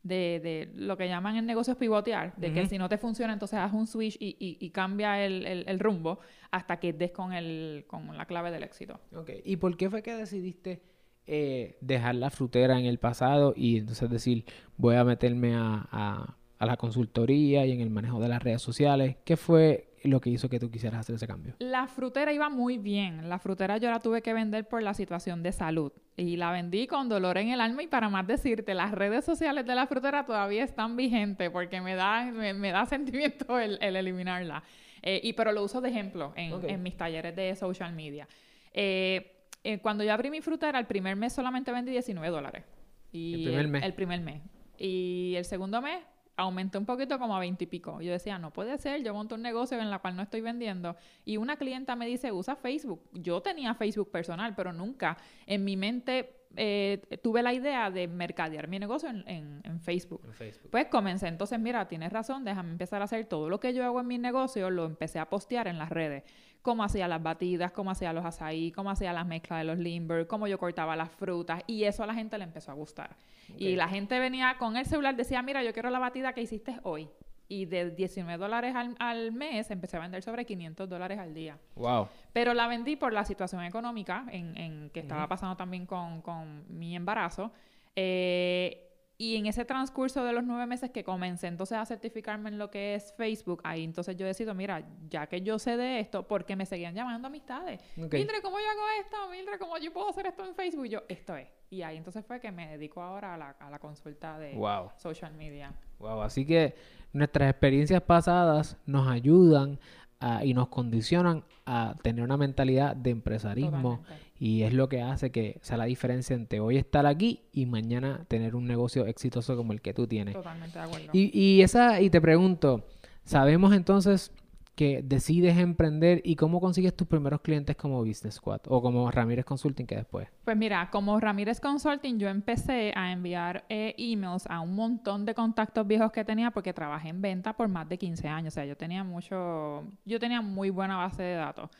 de, 0.09 0.41
de 0.43 0.71
lo 0.75 0.97
que 0.97 1.07
llaman 1.07 1.37
en 1.37 1.47
negocios 1.47 1.77
pivotear, 1.77 2.35
de 2.37 2.53
que 2.53 2.67
si 2.67 2.79
no 2.79 2.89
te 2.89 2.99
funciona, 2.99 3.33
entonces 3.33 3.59
haz 3.59 3.73
un 3.73 3.87
switch 3.87 4.17
y, 4.21 4.37
y- 4.41 4.57
y 4.59 4.71
cambia 4.71 5.25
el, 5.25 5.47
el- 5.47 5.65
el 5.69 5.79
rumbo 5.79 6.19
hasta 6.51 6.79
que 6.81 6.93
des 6.93 7.13
con, 7.13 7.33
el, 7.33 7.85
con 7.87 8.17
la 8.17 8.25
clave 8.27 8.51
del 8.51 8.63
éxito. 8.65 8.99
Ok, 9.15 9.31
¿Y 9.45 9.57
por 9.57 9.77
qué 9.77 9.89
fue 9.91 10.03
que 10.03 10.15
decidiste 10.15 10.81
eh, 11.27 11.77
dejar 11.83 12.15
la 12.15 12.31
frutera 12.31 12.79
en 12.79 12.87
el 12.87 12.99
pasado 12.99 13.53
y 13.55 13.77
entonces 13.79 14.09
decir, 14.09 14.45
voy 14.79 14.97
a 14.97 15.05
meterme 15.05 15.55
a, 15.55 15.87
a- 15.93 16.35
a 16.59 16.67
la 16.67 16.77
consultoría 16.77 17.65
y 17.67 17.73
en 17.73 17.81
el 17.81 17.91
manejo 17.91 18.19
de 18.19 18.29
las 18.29 18.43
redes 18.43 18.63
sociales? 18.63 19.17
¿Qué 19.25 19.37
fue 19.37 19.88
lo 20.05 20.21
que 20.21 20.31
hizo 20.31 20.49
que 20.49 20.59
tú 20.59 20.71
quisieras 20.71 21.01
hacer 21.01 21.15
ese 21.17 21.27
cambio? 21.27 21.55
La 21.59 21.87
frutera 21.87 22.33
iba 22.33 22.49
muy 22.49 22.79
bien. 22.79 23.29
La 23.29 23.39
frutera 23.39 23.79
yo 23.79 23.91
la 23.91 24.01
tuve 24.01 24.23
que 24.23 24.33
vender 24.33 24.67
por 24.67 24.83
la 24.83 24.95
situación 24.95 25.43
de 25.43 25.53
salud. 25.53 25.93
Y 26.17 26.37
la 26.37 26.51
vendí 26.51 26.87
con 26.87 27.09
dolor 27.09 27.39
en 27.39 27.51
el 27.51 27.61
alma. 27.61 27.83
Y 27.83 27.87
para 27.87 28.09
más 28.09 28.27
decirte, 28.27 28.75
las 28.75 28.93
redes 28.93 29.25
sociales 29.25 29.67
de 29.67 29.75
la 29.75 29.87
frutera 29.87 30.25
todavía 30.25 30.65
están 30.65 30.97
vigentes 30.97 31.51
porque 31.51 31.81
me 31.81 31.95
da, 31.95 32.25
me, 32.25 32.55
me 32.55 32.71
da 32.71 32.87
sentimiento 32.87 33.59
el, 33.59 33.79
el 33.81 33.97
eliminarla. 33.97 34.63
Eh, 35.03 35.21
y 35.23 35.33
pero 35.33 35.53
lo 35.53 35.63
uso 35.63 35.81
de 35.81 35.91
ejemplo 35.91 36.33
en 36.37 36.83
mis 36.83 36.97
talleres 36.97 37.35
de 37.35 37.55
social 37.55 37.93
media. 37.93 38.29
Eh, 38.73 39.47
eh, 39.65 39.79
cuando 39.79 40.05
yo 40.05 40.13
abrí 40.13 40.31
mi 40.31 40.41
frutera, 40.41 40.79
el 40.79 40.87
primer 40.87 41.17
mes 41.17 41.33
solamente 41.33 41.73
vendí 41.73 41.93
19 41.93 42.29
dólares. 42.31 42.65
Y 43.13 43.35
El 43.35 43.45
primer 43.45 43.69
mes. 43.69 43.83
El 43.85 43.95
primer 43.95 44.21
mes. 44.21 44.43
Y 44.77 45.35
el 45.37 45.45
segundo 45.45 45.83
mes 45.83 45.99
aumenté 46.39 46.79
un 46.79 46.87
poquito 46.87 47.19
como 47.19 47.37
a 47.37 47.41
20 47.41 47.65
y 47.65 47.67
pico. 47.67 48.01
Yo 48.01 48.13
decía, 48.13 48.39
no 48.39 48.53
puede 48.53 48.79
ser, 48.79 49.03
yo 49.03 49.13
monto 49.13 49.35
un 49.35 49.43
negocio 49.43 49.79
en 49.79 49.91
la 49.91 49.99
cual 49.99 50.17
no 50.17 50.23
estoy 50.23 50.41
vendiendo. 50.41 50.97
Y 51.25 51.37
una 51.37 51.57
clienta 51.57 51.97
me 51.97 52.07
dice, 52.07 52.31
usa 52.31 52.55
Facebook. 52.55 53.03
Yo 53.13 53.43
tenía 53.43 53.75
Facebook 53.75 54.11
personal, 54.11 54.55
pero 54.55 54.73
nunca 54.73 55.19
en 55.47 55.65
mi 55.65 55.77
mente 55.77 56.38
eh, 56.57 57.03
tuve 57.23 57.43
la 57.43 57.53
idea 57.53 57.91
de 57.91 58.09
mercadear 58.09 58.69
mi 58.69 58.79
negocio 58.79 59.09
en, 59.09 59.23
en- 59.29 59.61
en 59.65 59.81
Facebook. 59.81 60.23
En 60.25 60.33
Facebook. 60.33 60.71
Pues 60.71 60.87
comencé, 60.87 61.29
entonces, 61.29 61.59
mira, 61.61 61.87
tienes 61.89 62.13
razón, 62.13 62.45
déjame 62.45 62.71
empezar 62.73 63.01
a 63.03 63.05
hacer 63.05 63.27
todo 63.27 63.49
lo 63.49 63.61
que 63.61 63.73
yo 63.75 63.85
hago 63.85 64.01
en 64.01 64.07
mi 64.07 64.19
negocio, 64.19 64.71
lo 64.71 64.85
empecé 64.87 65.19
a 65.19 65.29
postear 65.29 65.69
en 65.69 65.79
las 65.79 65.91
redes. 65.91 66.25
Cómo 66.63 66.83
hacía 66.83 67.07
las 67.07 67.23
batidas, 67.23 67.71
cómo 67.73 67.91
hacía 67.93 68.13
los 68.13 68.25
azaí, 68.25 68.73
cómo 68.73 68.91
hacía 68.91 69.13
las 69.13 69.27
mezclas 69.27 69.61
de 69.61 69.65
los 69.65 69.79
limber, 69.79 70.27
cómo 70.27 70.49
yo 70.49 70.59
cortaba 70.59 70.97
las 70.97 71.11
frutas, 71.11 71.63
y 71.67 71.85
eso 71.85 72.03
a 72.03 72.07
la 72.07 72.15
gente 72.15 72.37
le 72.37 72.45
empezó 72.45 72.73
a 72.73 72.75
gustar. 72.75 73.17
Y 73.57 73.77
la 73.77 73.89
gente 73.89 74.19
venía 74.19 74.57
con 74.59 74.77
el 74.77 74.85
celular, 74.85 75.15
decía, 75.17 75.41
mira, 75.43 75.63
yo 75.63 75.73
quiero 75.73 75.89
la 75.91 75.99
batida 76.01 76.33
que 76.33 76.43
hiciste 76.43 76.79
hoy. 76.83 77.09
Y 77.49 77.65
de 77.65 77.91
19 77.93 78.39
dólares 78.39 78.75
al, 78.75 78.95
al 78.99 79.33
mes 79.33 79.71
empecé 79.71 79.97
a 79.97 80.01
vender 80.01 80.23
sobre 80.23 80.45
500 80.45 80.89
dólares 80.89 81.19
al 81.19 81.33
día. 81.33 81.59
Wow. 81.77 82.09
Pero 82.33 82.53
la 82.53 82.67
vendí 82.67 82.97
por 82.97 83.13
la 83.13 83.25
situación 83.25 83.65
económica 83.65 84.27
en, 84.31 84.57
en 84.57 84.91
que 84.91 85.01
estaba 85.01 85.27
pasando 85.29 85.57
también 85.57 85.87
con, 85.87 86.21
con 86.21 86.65
mi 86.69 86.95
embarazo. 86.95 87.51
Eh, 87.97 88.85
y 89.21 89.35
en 89.35 89.47
ese 89.47 89.65
transcurso 89.65 90.23
de 90.23 90.33
los 90.33 90.45
nueve 90.45 90.65
meses 90.67 90.91
que 90.93 91.03
comencé 91.03 91.49
entonces 91.49 91.77
a 91.77 91.85
certificarme 91.85 92.51
en 92.51 92.59
lo 92.59 92.71
que 92.71 92.95
es 92.95 93.13
Facebook, 93.17 93.61
ahí 93.65 93.83
entonces 93.83 94.17
yo 94.17 94.25
decido, 94.25 94.55
mira, 94.55 94.87
ya 95.09 95.27
que 95.27 95.43
yo 95.43 95.59
sé 95.59 95.77
de 95.77 95.99
esto, 95.99 96.29
porque 96.29 96.55
me 96.55 96.65
seguían 96.65 96.95
llamando 96.95 97.27
amistades. 97.27 97.81
Ok. 98.01 98.13
Mildred, 98.13 98.41
¿cómo 98.41 98.59
yo 98.61 98.71
hago 98.71 98.83
esto? 99.01 99.17
Mildred, 99.29 99.59
¿cómo 99.59 99.77
yo 99.79 99.93
puedo 99.93 100.11
hacer 100.11 100.27
esto 100.27 100.47
en 100.47 100.55
Facebook? 100.55 100.87
Y 100.87 100.91
yo, 100.91 101.03
esto 101.09 101.37
es. 101.37 101.49
Y 101.71 101.83
ahí 101.83 101.97
entonces 101.99 102.25
fue 102.25 102.41
que 102.41 102.51
me 102.51 102.67
dedico 102.69 103.03
ahora 103.03 103.35
a 103.35 103.37
la, 103.39 103.51
a 103.61 103.71
la 103.71 103.79
consulta 103.79 104.39
de 104.39 104.55
Wow. 104.55 104.91
social 104.97 105.35
media. 105.35 105.73
Wow. 105.99 106.23
Así 106.23 106.47
que 106.47 106.75
nuestras 107.13 107.51
experiencias 107.51 108.01
pasadas 108.03 108.77
nos 108.87 109.07
ayudan 109.09 109.79
a- 110.21 110.45
y 110.45 110.55
nos 110.55 110.69
condicionan 110.69 111.45
a 111.67 111.95
tener 112.03 112.25
una 112.25 112.37
mentalidad 112.37 112.97
de 112.97 113.11
empresarismo 113.11 113.99
Totalmente. 113.99 114.33
y 114.41 114.63
es 114.63 114.73
lo 114.73 114.89
que 114.89 115.03
hace 115.03 115.31
que 115.31 115.59
sea 115.61 115.77
la 115.77 115.85
diferencia 115.85 116.35
entre 116.35 116.59
hoy 116.61 116.77
estar 116.79 117.05
aquí 117.07 117.43
y 117.53 117.67
mañana 117.67 118.25
tener 118.29 118.57
un 118.57 118.67
negocio 118.67 119.07
exitoso 119.07 119.57
como 119.57 119.73
el 119.75 119.81
que 119.83 119.93
tú 119.95 120.07
tienes. 120.07 120.35
Totalmente 120.35 120.79
de 120.79 120.85
acuerdo. 120.85 121.09
Y, 121.13 121.39
y 121.39 121.63
esa, 121.63 122.01
y 122.01 122.09
te 122.11 122.21
pregunto, 122.21 122.87
sabemos 123.25 123.75
entonces 123.75 124.33
que 124.79 125.03
decides 125.03 125.59
emprender 125.59 126.21
y 126.23 126.37
cómo 126.37 126.61
consigues 126.61 126.95
tus 126.95 127.09
primeros 127.09 127.41
clientes 127.41 127.75
como 127.75 127.99
Business 128.05 128.37
Squad 128.37 128.61
o 128.69 128.81
como 128.81 129.11
Ramírez 129.11 129.45
Consulting 129.45 129.89
que 129.89 129.97
después. 129.97 130.29
Pues 130.45 130.57
mira, 130.57 130.89
como 130.93 131.19
Ramírez 131.19 131.59
Consulting, 131.59 132.21
yo 132.21 132.29
empecé 132.29 132.93
a 132.95 133.11
enviar 133.11 133.65
eh, 133.69 133.97
emails 133.99 134.47
a 134.47 134.61
un 134.61 134.77
montón 134.77 135.25
de 135.25 135.35
contactos 135.35 135.85
viejos 135.85 136.13
que 136.13 136.25
tenía 136.25 136.53
porque 136.53 136.73
trabajé 136.73 137.09
en 137.09 137.21
venta 137.21 137.55
por 137.55 137.67
más 137.67 137.89
de 137.89 137.99
15 137.99 138.29
años. 138.29 138.55
O 138.55 138.55
sea, 138.55 138.67
yo 138.67 138.77
tenía 138.77 139.03
mucho, 139.03 139.83
yo 140.05 140.21
tenía 140.21 140.43
muy 140.43 140.71
buena 140.71 140.97
base 140.97 141.25
de 141.25 141.35
datos. 141.35 141.71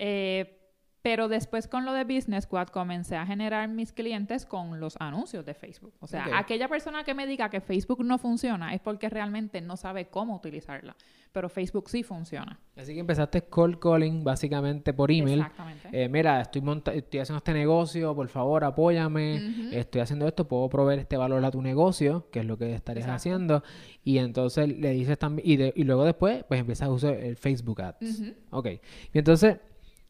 Eh, 0.00 0.61
Pero 1.02 1.26
después 1.26 1.66
con 1.66 1.84
lo 1.84 1.92
de 1.92 2.04
Business 2.04 2.44
Squad 2.44 2.68
comencé 2.68 3.16
a 3.16 3.26
generar 3.26 3.68
mis 3.68 3.92
clientes 3.92 4.46
con 4.46 4.78
los 4.78 4.96
anuncios 5.00 5.44
de 5.44 5.52
Facebook. 5.52 5.92
O 5.98 6.06
sea, 6.06 6.28
aquella 6.38 6.68
persona 6.68 7.02
que 7.02 7.12
me 7.12 7.26
diga 7.26 7.50
que 7.50 7.60
Facebook 7.60 8.04
no 8.04 8.18
funciona 8.18 8.72
es 8.72 8.80
porque 8.80 9.08
realmente 9.08 9.60
no 9.60 9.76
sabe 9.76 10.06
cómo 10.06 10.36
utilizarla. 10.36 10.94
Pero 11.32 11.48
Facebook 11.48 11.88
sí 11.88 12.02
funciona. 12.04 12.60
Así 12.76 12.92
que 12.94 13.00
empezaste 13.00 13.42
cold 13.42 13.78
calling 13.80 14.22
básicamente 14.22 14.92
por 14.92 15.10
email. 15.10 15.40
Exactamente. 15.40 15.88
Eh, 15.90 16.08
mira, 16.08 16.40
estoy, 16.42 16.60
monta- 16.60 16.92
estoy 16.94 17.20
haciendo 17.20 17.38
este 17.38 17.54
negocio, 17.54 18.14
por 18.14 18.28
favor, 18.28 18.62
apóyame. 18.64 19.70
Estoy 19.72 20.02
haciendo 20.02 20.28
esto, 20.28 20.46
puedo 20.46 20.68
proveer 20.68 21.00
este 21.00 21.16
valor 21.16 21.42
a 21.44 21.50
tu 21.50 21.62
negocio, 21.62 22.28
que 22.30 22.40
es 22.40 22.46
lo 22.46 22.58
que 22.58 22.74
estarías 22.74 23.06
Exacto. 23.06 23.16
haciendo. 23.16 23.62
Y 24.04 24.18
entonces 24.18 24.68
le 24.68 24.90
dices 24.90 25.18
también, 25.18 25.48
y, 25.50 25.56
de- 25.56 25.72
y 25.74 25.84
luego 25.84 26.04
después, 26.04 26.44
pues 26.44 26.60
empiezas 26.60 26.86
a 26.88 26.92
usar 26.92 27.14
el 27.14 27.36
Facebook 27.36 27.80
Ads. 27.82 28.20
Ujú. 28.20 28.34
Ok. 28.50 28.66
Y 29.14 29.18
entonces 29.18 29.56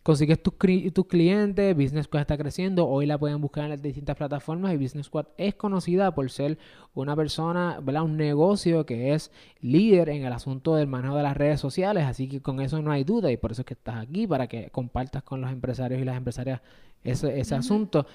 consigues 0.03 0.43
tus, 0.43 0.55
tus 0.93 1.07
clientes, 1.07 1.77
Business 1.77 2.07
Squad 2.07 2.23
está 2.23 2.37
creciendo, 2.37 2.89
hoy 2.89 3.07
la 3.07 3.19
pueden 3.19 3.41
buscar 3.41 3.65
en 3.65 3.71
las 3.71 3.83
distintas 3.83 4.17
plataformas 4.17 4.73
y 4.73 4.77
Business 4.77 5.07
Squad 5.07 5.27
es 5.37 5.55
conocida 5.55 6.13
por 6.15 6.31
ser 6.31 6.59
una 6.95 7.15
persona, 7.15 7.79
¿verdad? 7.81 8.03
Un 8.03 8.17
negocio 8.17 8.85
que 8.85 9.15
es 9.15 9.31
líder 9.61 10.09
en 10.09 10.25
el 10.25 10.33
asunto 10.33 10.75
del 10.75 10.89
manejo 10.89 11.17
de 11.17 11.23
las 11.23 11.37
redes 11.37 11.61
sociales, 11.61 12.05
así 12.05 12.29
que 12.29 12.41
con 12.41 12.61
eso 12.61 12.83
no 12.83 12.91
hay 12.91 13.05
duda 13.05 13.31
y 13.31 13.37
por 13.37 13.53
eso 13.53 13.63
es 13.63 13.67
que 13.67 13.75
estás 13.75 13.97
aquí, 13.97 14.27
para 14.27 14.49
que 14.49 14.71
compartas 14.71 15.23
con 15.23 15.41
los 15.41 15.53
empresarios 15.53 16.01
y 16.01 16.05
las 16.05 16.17
empresarias 16.17 16.61
ese, 17.05 17.39
ese 17.39 17.55
asunto. 17.55 18.07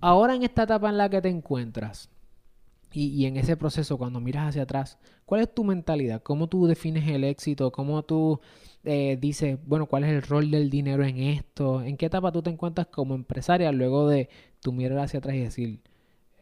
Ahora 0.00 0.34
en 0.34 0.42
esta 0.42 0.64
etapa 0.64 0.88
en 0.88 0.98
la 0.98 1.08
que 1.08 1.22
te 1.22 1.28
encuentras, 1.28 2.10
y, 2.94 3.08
y 3.08 3.26
en 3.26 3.36
ese 3.36 3.56
proceso, 3.56 3.98
cuando 3.98 4.20
miras 4.20 4.48
hacia 4.48 4.62
atrás, 4.62 4.98
¿cuál 5.26 5.40
es 5.40 5.52
tu 5.52 5.64
mentalidad? 5.64 6.22
¿Cómo 6.22 6.48
tú 6.48 6.66
defines 6.66 7.08
el 7.08 7.24
éxito? 7.24 7.72
¿Cómo 7.72 8.04
tú 8.04 8.40
eh, 8.84 9.18
dices, 9.20 9.58
bueno, 9.66 9.86
cuál 9.86 10.04
es 10.04 10.10
el 10.10 10.22
rol 10.22 10.50
del 10.50 10.70
dinero 10.70 11.04
en 11.04 11.18
esto? 11.18 11.82
¿En 11.82 11.96
qué 11.96 12.06
etapa 12.06 12.30
tú 12.30 12.42
te 12.42 12.50
encuentras 12.50 12.86
como 12.86 13.14
empresaria 13.14 13.72
luego 13.72 14.08
de 14.08 14.28
tú 14.60 14.72
mirar 14.72 14.98
hacia 15.00 15.18
atrás 15.18 15.34
y 15.34 15.40
decir, 15.40 15.80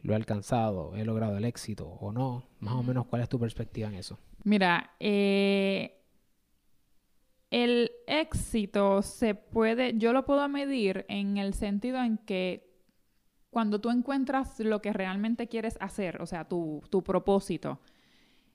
lo 0.03 0.13
he 0.13 0.17
alcanzado, 0.17 0.95
he 0.95 1.05
logrado 1.05 1.39
el 1.39 1.45
éxito 1.45 1.87
o 1.87 2.13
no? 2.13 2.45
Más 2.61 2.75
o 2.75 2.83
menos, 2.83 3.07
¿cuál 3.07 3.23
es 3.23 3.29
tu 3.29 3.39
perspectiva 3.39 3.89
en 3.89 3.95
eso? 3.95 4.19
Mira, 4.45 4.91
eh, 5.01 6.03
el 7.51 7.93
éxito 8.07 9.03
se 9.03 9.35
puede, 9.35 9.97
yo 9.97 10.13
lo 10.13 10.25
puedo 10.25 10.47
medir 10.49 11.07
en 11.09 11.39
el 11.39 11.55
sentido 11.55 12.03
en 12.03 12.19
que 12.19 12.72
cuando 13.53 13.83
tú 13.83 13.91
encuentras 13.91 14.59
lo 14.61 14.81
que 14.81 14.95
realmente 14.95 15.47
quieres 15.47 15.77
hacer, 15.79 16.23
o 16.23 16.27
sea, 16.27 16.49
tu, 16.49 16.83
tu 16.89 17.03
propósito, 17.03 17.79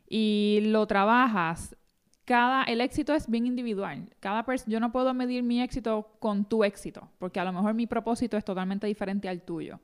y 0.09 0.59
lo 0.63 0.87
trabajas, 0.87 1.77
cada, 2.25 2.63
el 2.63 2.81
éxito 2.81 3.13
es 3.13 3.29
bien 3.29 3.45
individual. 3.45 4.09
Cada 4.19 4.43
yo 4.65 4.79
no 4.79 4.91
puedo 4.91 5.13
medir 5.13 5.43
mi 5.43 5.61
éxito 5.61 6.09
con 6.19 6.45
tu 6.45 6.63
éxito, 6.63 7.07
porque 7.19 7.39
a 7.39 7.45
lo 7.45 7.53
mejor 7.53 7.75
mi 7.75 7.85
propósito 7.85 8.37
es 8.37 8.43
totalmente 8.43 8.87
diferente 8.87 9.29
al 9.29 9.43
tuyo. 9.43 9.79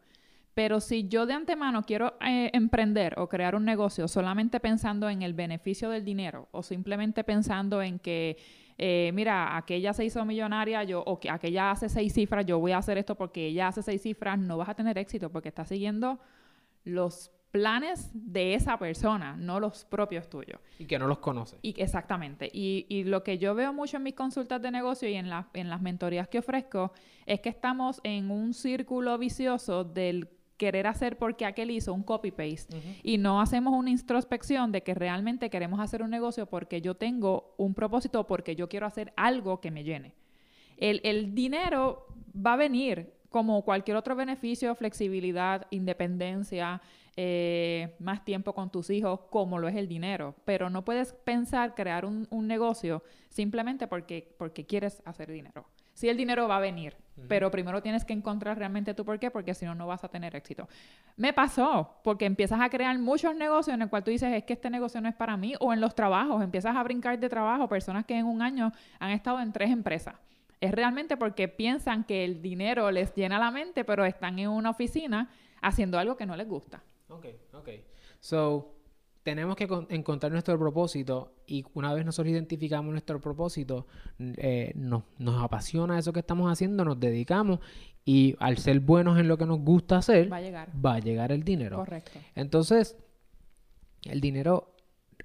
Pero 0.53 0.79
si 0.79 1.07
yo 1.07 1.25
de 1.25 1.33
antemano 1.33 1.81
quiero 1.83 2.13
eh, 2.21 2.51
emprender 2.53 3.15
o 3.17 3.27
crear 3.27 3.55
un 3.55 3.65
negocio 3.65 4.07
solamente 4.07 4.59
pensando 4.59 5.09
en 5.09 5.21
el 5.23 5.33
beneficio 5.33 5.89
del 5.89 6.05
dinero 6.05 6.47
o 6.51 6.61
simplemente 6.61 7.23
pensando 7.23 7.81
en 7.81 7.97
que, 7.97 8.37
eh, 8.77 9.11
mira, 9.15 9.57
aquella 9.57 9.93
se 9.93 10.05
hizo 10.05 10.23
millonaria 10.25 10.83
yo, 10.83 11.01
o 11.05 11.19
que 11.19 11.29
aquella 11.31 11.71
hace 11.71 11.89
seis 11.89 12.13
cifras, 12.13 12.45
yo 12.45 12.59
voy 12.59 12.71
a 12.71 12.77
hacer 12.77 12.97
esto 12.99 13.15
porque 13.15 13.47
ella 13.47 13.67
hace 13.69 13.81
seis 13.81 14.01
cifras, 14.03 14.37
no 14.37 14.57
vas 14.57 14.69
a 14.69 14.75
tener 14.75 14.97
éxito 14.99 15.31
porque 15.31 15.49
estás 15.49 15.69
siguiendo 15.69 16.19
los 16.83 17.31
planes 17.51 18.09
de 18.13 18.55
esa 18.55 18.77
persona, 18.79 19.35
no 19.37 19.59
los 19.59 19.85
propios 19.85 20.27
tuyos. 20.27 20.59
Y 20.79 20.85
que 20.85 20.97
no 20.97 21.05
los 21.07 21.19
conoces. 21.19 21.59
Y 21.61 21.79
exactamente. 21.79 22.49
Y, 22.51 22.87
y 22.89 23.03
lo 23.03 23.23
que 23.23 23.37
yo 23.37 23.53
veo 23.53 23.71
mucho 23.71 23.97
en 23.97 24.03
mis 24.03 24.15
consultas 24.15 24.59
de 24.59 24.71
negocio 24.71 25.07
y 25.07 25.13
en, 25.13 25.29
la- 25.29 25.49
en 25.53 25.69
las 25.69 25.79
mentorías 25.79 26.27
que 26.27 26.39
ofrezco 26.39 26.93
es 27.27 27.41
que 27.41 27.49
estamos 27.49 28.01
en 28.03 28.31
un 28.31 28.55
círculo 28.55 29.19
vicioso 29.19 29.83
del 29.83 30.27
querer 30.57 30.87
hacer 30.87 31.17
porque 31.17 31.45
aquel 31.45 31.71
hizo 31.71 31.93
un 31.93 32.03
copy-paste 32.03 32.75
y 33.03 33.17
no 33.17 33.41
hacemos 33.41 33.73
una 33.73 33.89
introspección 33.89 34.71
de 34.71 34.83
que 34.83 34.93
realmente 34.93 35.49
queremos 35.49 35.79
hacer 35.79 36.01
un 36.01 36.09
negocio 36.09 36.45
porque 36.45 36.81
yo 36.81 36.95
tengo 36.95 37.53
un 37.57 37.73
propósito 37.73 38.21
o 38.21 38.27
porque 38.27 38.55
yo 38.55 38.69
quiero 38.69 38.85
hacer 38.85 39.13
algo 39.15 39.59
que 39.59 39.71
me 39.71 39.83
llene. 39.83 40.13
El, 40.77 41.01
el 41.03 41.33
dinero 41.33 42.07
va 42.35 42.53
a 42.53 42.57
venir 42.57 43.13
como 43.29 43.63
cualquier 43.63 43.97
otro 43.97 44.15
beneficio, 44.15 44.75
flexibilidad, 44.75 45.65
independencia, 45.71 46.81
eh, 47.15 47.95
más 47.99 48.23
tiempo 48.23 48.53
con 48.53 48.71
tus 48.71 48.89
hijos, 48.91 49.21
como 49.31 49.57
lo 49.57 49.67
es 49.67 49.75
el 49.75 49.87
dinero. 49.87 50.35
Pero 50.45 50.69
no 50.69 50.85
puedes 50.85 51.13
pensar 51.13 51.73
crear 51.73 52.05
un, 52.05 52.27
un 52.29 52.47
negocio 52.47 53.03
simplemente 53.29 53.87
porque, 53.87 54.35
porque 54.37 54.65
quieres 54.65 55.01
hacer 55.05 55.31
dinero. 55.31 55.65
Sí, 55.93 56.09
el 56.09 56.17
dinero 56.17 56.47
va 56.47 56.57
a 56.57 56.59
venir, 56.59 56.95
pero 57.27 57.51
primero 57.51 57.81
tienes 57.81 58.05
que 58.05 58.13
encontrar 58.13 58.57
realmente 58.57 58.93
tu 58.93 59.05
por 59.05 59.19
qué, 59.19 59.29
porque 59.31 59.53
si 59.53 59.65
no, 59.65 59.75
no 59.75 59.87
vas 59.87 60.03
a 60.03 60.09
tener 60.09 60.35
éxito. 60.35 60.67
Me 61.15 61.33
pasó, 61.33 61.95
porque 62.03 62.25
empiezas 62.25 62.59
a 62.59 62.69
crear 62.69 62.97
muchos 62.97 63.35
negocios 63.35 63.73
en 63.75 63.81
el 63.81 63.89
cual 63.89 64.03
tú 64.03 64.11
dices, 64.11 64.33
es 64.33 64.43
que 64.43 64.53
este 64.53 64.69
negocio 64.69 64.99
no 65.01 65.09
es 65.09 65.15
para 65.15 65.37
mí, 65.37 65.53
o 65.59 65.73
en 65.73 65.81
los 65.81 65.95
trabajos, 65.95 66.43
empiezas 66.43 66.75
a 66.75 66.83
brincar 66.83 67.19
de 67.19 67.29
trabajo, 67.29 67.67
personas 67.67 68.05
que 68.05 68.17
en 68.17 68.25
un 68.25 68.41
año 68.41 68.71
han 68.99 69.11
estado 69.11 69.39
en 69.39 69.51
tres 69.51 69.69
empresas. 69.69 70.15
Es 70.59 70.71
realmente 70.71 71.17
porque 71.17 71.47
piensan 71.47 72.03
que 72.03 72.23
el 72.23 72.41
dinero 72.41 72.89
les 72.89 73.13
llena 73.13 73.37
la 73.37 73.51
mente, 73.51 73.83
pero 73.83 74.05
están 74.05 74.39
en 74.39 74.49
una 74.49 74.69
oficina 74.69 75.29
haciendo 75.61 75.99
algo 75.99 76.15
que 76.15 76.25
no 76.25 76.35
les 76.35 76.47
gusta. 76.47 76.81
Ok, 77.09 77.25
ok. 77.53 77.69
So, 78.19 78.73
tenemos 79.23 79.55
que 79.55 79.67
con- 79.67 79.87
encontrar 79.89 80.31
nuestro 80.31 80.57
propósito 80.59 81.33
y 81.47 81.63
una 81.73 81.93
vez 81.93 82.05
nosotros 82.05 82.31
identificamos 82.31 82.91
nuestro 82.91 83.19
propósito, 83.21 83.87
eh, 84.19 84.73
nos, 84.75 85.03
nos 85.17 85.41
apasiona 85.41 85.97
eso 85.97 86.11
que 86.13 86.19
estamos 86.19 86.51
haciendo, 86.51 86.83
nos 86.85 86.99
dedicamos 86.99 87.59
y 88.05 88.35
al 88.39 88.57
ser 88.57 88.81
buenos 88.81 89.17
en 89.17 89.27
lo 89.29 89.37
que 89.37 89.45
nos 89.45 89.59
gusta 89.59 89.97
hacer, 89.97 90.31
Va 90.31 90.37
a 90.37 90.41
llegar. 90.41 90.69
va 90.85 90.95
a 90.95 90.99
llegar 90.99 91.31
el 91.31 91.43
dinero. 91.43 91.77
Correcto. 91.77 92.19
Entonces, 92.35 92.97
el 94.03 94.19
dinero 94.19 94.75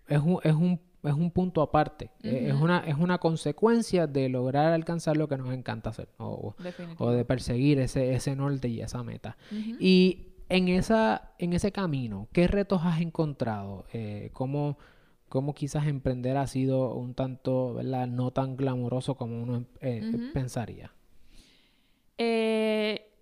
es 0.07 0.21
un, 0.21 0.39
es 0.45 0.55
un, 0.55 0.81
es 1.03 1.13
un 1.15 1.31
punto 1.33 1.61
aparte, 1.63 2.11
eh, 2.23 2.49
es, 2.51 2.55
una, 2.55 2.79
es 2.81 2.97
una 2.97 3.19
consecuencia 3.19 4.07
de 4.07 4.29
lograr 4.29 4.73
alcanzar 4.73 5.17
lo 5.17 5.29
que 5.29 5.37
nos 5.37 5.53
encanta 5.53 5.91
hacer 5.91 6.09
o, 6.19 6.55
de 7.13 7.25
perseguir 7.25 7.81
ese, 7.81 8.15
ese 8.15 8.37
norte 8.37 8.69
y 8.69 8.81
esa 8.81 9.03
meta. 9.03 9.37
Y 9.81 10.28
en, 10.49 10.69
esa, 10.69 11.33
en 11.39 11.53
ese 11.53 11.73
camino, 11.73 12.29
¿qué 12.33 12.47
retos 12.47 12.83
has 12.85 13.01
encontrado? 13.01 13.87
Eh, 13.93 14.31
¿cómo, 14.33 14.79
cómo 15.29 15.55
quizás 15.55 15.87
emprender 15.87 16.37
ha 16.37 16.47
sido 16.47 16.95
un 16.95 17.15
tanto, 17.15 17.75
¿verdad? 17.75 18.07
No 18.07 18.31
tan 18.31 18.57
glamoroso 18.57 19.17
como 19.17 19.43
uno 19.43 19.65
eh, 19.81 20.03
Ujú. 20.13 20.33
pensaría. 20.33 20.93
Eh, 22.17 23.13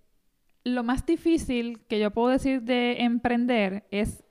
lo 0.65 0.83
más 0.83 1.05
difícil 1.07 1.81
que 1.87 1.99
yo 2.01 2.11
puedo 2.11 2.29
decir 2.29 2.63
de 2.63 3.03
emprender 3.03 3.87
es 3.91 4.25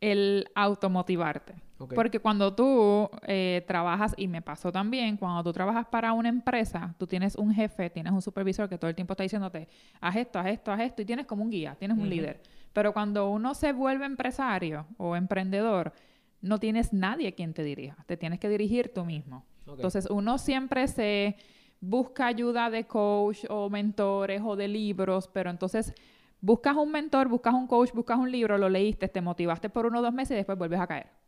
el 0.00 0.48
automotivarte. 0.54 1.54
Porque 1.78 2.20
cuando 2.20 2.54
tú 2.54 3.10
eh, 3.26 3.62
trabajas, 3.66 4.14
y 4.16 4.28
me 4.28 4.40
pasó 4.40 4.72
también, 4.72 5.16
cuando 5.16 5.44
tú 5.44 5.52
trabajas 5.52 5.86
para 5.86 6.12
una 6.12 6.28
empresa, 6.28 6.94
tú 6.98 7.06
tienes 7.06 7.36
un 7.36 7.52
jefe, 7.52 7.90
tienes 7.90 8.12
un 8.12 8.22
supervisor 8.22 8.68
que 8.68 8.78
todo 8.78 8.88
el 8.88 8.94
tiempo 8.94 9.12
está 9.12 9.22
diciéndote, 9.22 9.68
haz 10.00 10.16
esto, 10.16 10.38
haz 10.38 10.46
esto, 10.46 10.72
haz 10.72 10.80
esto, 10.80 11.02
y 11.02 11.04
tienes 11.04 11.26
como 11.26 11.42
un 11.42 11.50
guía, 11.50 11.74
tienes 11.78 11.98
un 11.98 12.08
líder. 12.08 12.40
Pero 12.72 12.92
cuando 12.92 13.30
uno 13.30 13.54
se 13.54 13.72
vuelve 13.72 14.06
empresario 14.06 14.86
o 14.96 15.16
emprendedor, 15.16 15.92
no 16.40 16.58
tienes 16.58 16.92
nadie 16.92 17.34
quien 17.34 17.52
te 17.52 17.62
dirija, 17.62 18.02
te 18.06 18.16
tienes 18.16 18.40
que 18.40 18.48
dirigir 18.48 18.92
tú 18.94 19.04
mismo. 19.04 19.44
Entonces, 19.66 20.06
uno 20.08 20.38
siempre 20.38 20.86
se 20.88 21.36
busca 21.80 22.26
ayuda 22.26 22.70
de 22.70 22.84
coach 22.84 23.44
o 23.50 23.68
mentores 23.68 24.40
o 24.44 24.56
de 24.56 24.68
libros, 24.68 25.28
pero 25.28 25.50
entonces 25.50 25.92
buscas 26.40 26.76
un 26.76 26.90
mentor, 26.90 27.28
buscas 27.28 27.54
un 27.54 27.66
coach, 27.66 27.92
buscas 27.92 28.18
un 28.18 28.30
libro, 28.30 28.56
lo 28.56 28.68
leíste, 28.68 29.08
te 29.08 29.20
motivaste 29.20 29.68
por 29.68 29.86
uno 29.86 29.98
o 29.98 30.02
dos 30.02 30.14
meses 30.14 30.32
y 30.32 30.36
después 30.36 30.56
vuelves 30.56 30.80
a 30.80 30.86
caer. 30.86 31.25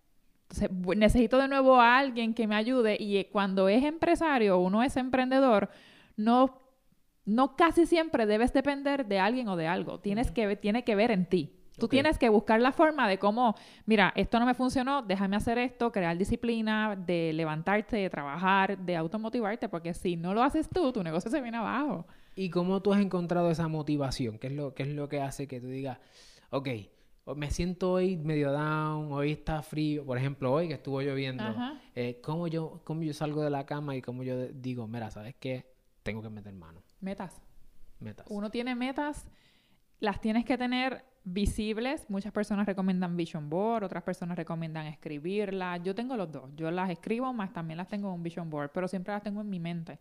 Entonces, 0.51 0.71
necesito 0.97 1.39
de 1.39 1.49
nuevo 1.49 1.79
a 1.81 1.99
alguien 1.99 2.33
que 2.33 2.47
me 2.47 2.55
ayude 2.57 2.97
y 2.99 3.19
eh, 3.19 3.29
cuando 3.31 3.69
es 3.69 3.85
empresario, 3.85 4.59
uno 4.59 4.83
es 4.83 4.97
emprendedor, 4.97 5.69
no, 6.17 6.59
no 7.27 7.55
casi 7.57 7.85
siempre 7.85 8.25
debes 8.25 8.53
depender 8.55 9.07
de 9.07 9.19
alguien 9.19 9.49
o 9.49 9.57
de 9.57 9.67
algo. 9.67 10.01
Tienes 10.01 10.31
que, 10.31 10.57
tiene 10.57 10.85
que 10.85 10.95
ver 10.95 11.11
en 11.11 11.27
ti. 11.27 11.55
Tú 11.79 11.87
tienes 11.87 12.19
que 12.19 12.29
buscar 12.29 12.61
la 12.61 12.73
forma 12.73 13.07
de 13.09 13.19
cómo, 13.19 13.55
mira, 13.87 14.13
esto 14.17 14.41
no 14.41 14.47
me 14.47 14.55
funcionó, 14.55 15.03
déjame 15.03 15.37
hacer 15.37 15.59
esto, 15.59 15.93
crear 15.93 16.17
disciplina, 16.19 16.97
de 16.97 17.33
levantarte, 17.33 17.99
de 17.99 18.11
trabajar, 18.11 18.77
de 18.79 18.97
automotivarte, 18.97 19.69
porque 19.69 19.95
si 19.95 20.17
no 20.17 20.35
lo 20.35 20.43
haces 20.43 20.69
tú, 20.69 20.91
tu 20.93 21.05
negocio 21.05 21.31
se 21.31 21.41
viene 21.41 21.59
abajo. 21.59 22.05
¿Y 22.35 22.51
cómo 22.51 22.81
tú 22.83 22.93
has 22.93 23.01
encontrado 23.01 23.49
esa 23.51 23.69
motivación? 23.69 24.39
¿Qué 24.39 24.49
es 24.49 24.55
lo, 24.55 24.75
qué 24.75 24.83
es 24.85 24.89
lo 24.89 25.09
que 25.09 25.21
hace 25.21 25.47
que 25.47 25.61
tú 25.61 25.69
digas, 25.69 25.99
ok, 26.51 26.69
o- 26.69 26.98
me 27.37 27.51
siento 27.51 27.93
hoy 27.93 28.17
medio 28.17 28.53
down, 28.53 29.13
hoy 29.13 29.33
está 29.33 29.63
frío, 29.63 30.05
por 30.05 30.19
ejemplo, 30.19 30.53
hoy 30.53 30.69
que 30.69 30.75
estuvo 30.75 31.01
lloviendo, 31.01 31.45
eh, 31.95 32.21
¿cómo, 32.23 32.47
yo, 32.47 32.81
¿cómo 32.85 33.03
yo 33.03 33.13
salgo 33.13 33.43
de 33.43 33.51
la 33.51 33.67
cama 33.67 33.97
y 33.97 34.03
cómo 34.03 34.23
yo 34.23 34.49
digo, 34.49 34.87
mira, 34.87 35.11
¿sabes 35.11 35.35
qué? 35.39 35.75
Tengo 36.03 36.23
que 36.23 36.31
meter 36.31 36.55
mano, 36.55 36.83
Metas. 37.01 37.41
metas. 38.01 38.27
Uno 38.31 38.51
tiene 38.51 38.75
metas, 38.75 39.27
las 40.01 40.21
tienes 40.21 40.45
que 40.45 40.57
tener 40.57 41.05
visibles. 41.25 42.09
Muchas 42.09 42.33
personas 42.33 42.67
recomiendan 42.67 43.17
Vision 43.17 43.51
Board, 43.51 43.85
otras 43.85 44.03
personas 44.03 44.37
recomiendan 44.37 44.87
escribirlas. 44.87 45.83
Yo 45.83 45.95
tengo 45.95 46.17
los 46.17 46.31
dos. 46.31 46.51
Yo 46.57 46.71
las 46.71 46.91
escribo, 46.91 47.33
más 47.33 47.53
también 47.53 47.77
las 47.77 47.89
tengo 47.89 48.09
en 48.09 48.15
un 48.15 48.23
Vision 48.23 48.49
Board, 48.49 48.71
pero 48.73 48.89
siempre 48.89 49.13
las 49.13 49.23
tengo 49.23 49.41
en 49.41 49.51
mi 49.51 49.61
mente. 49.61 49.99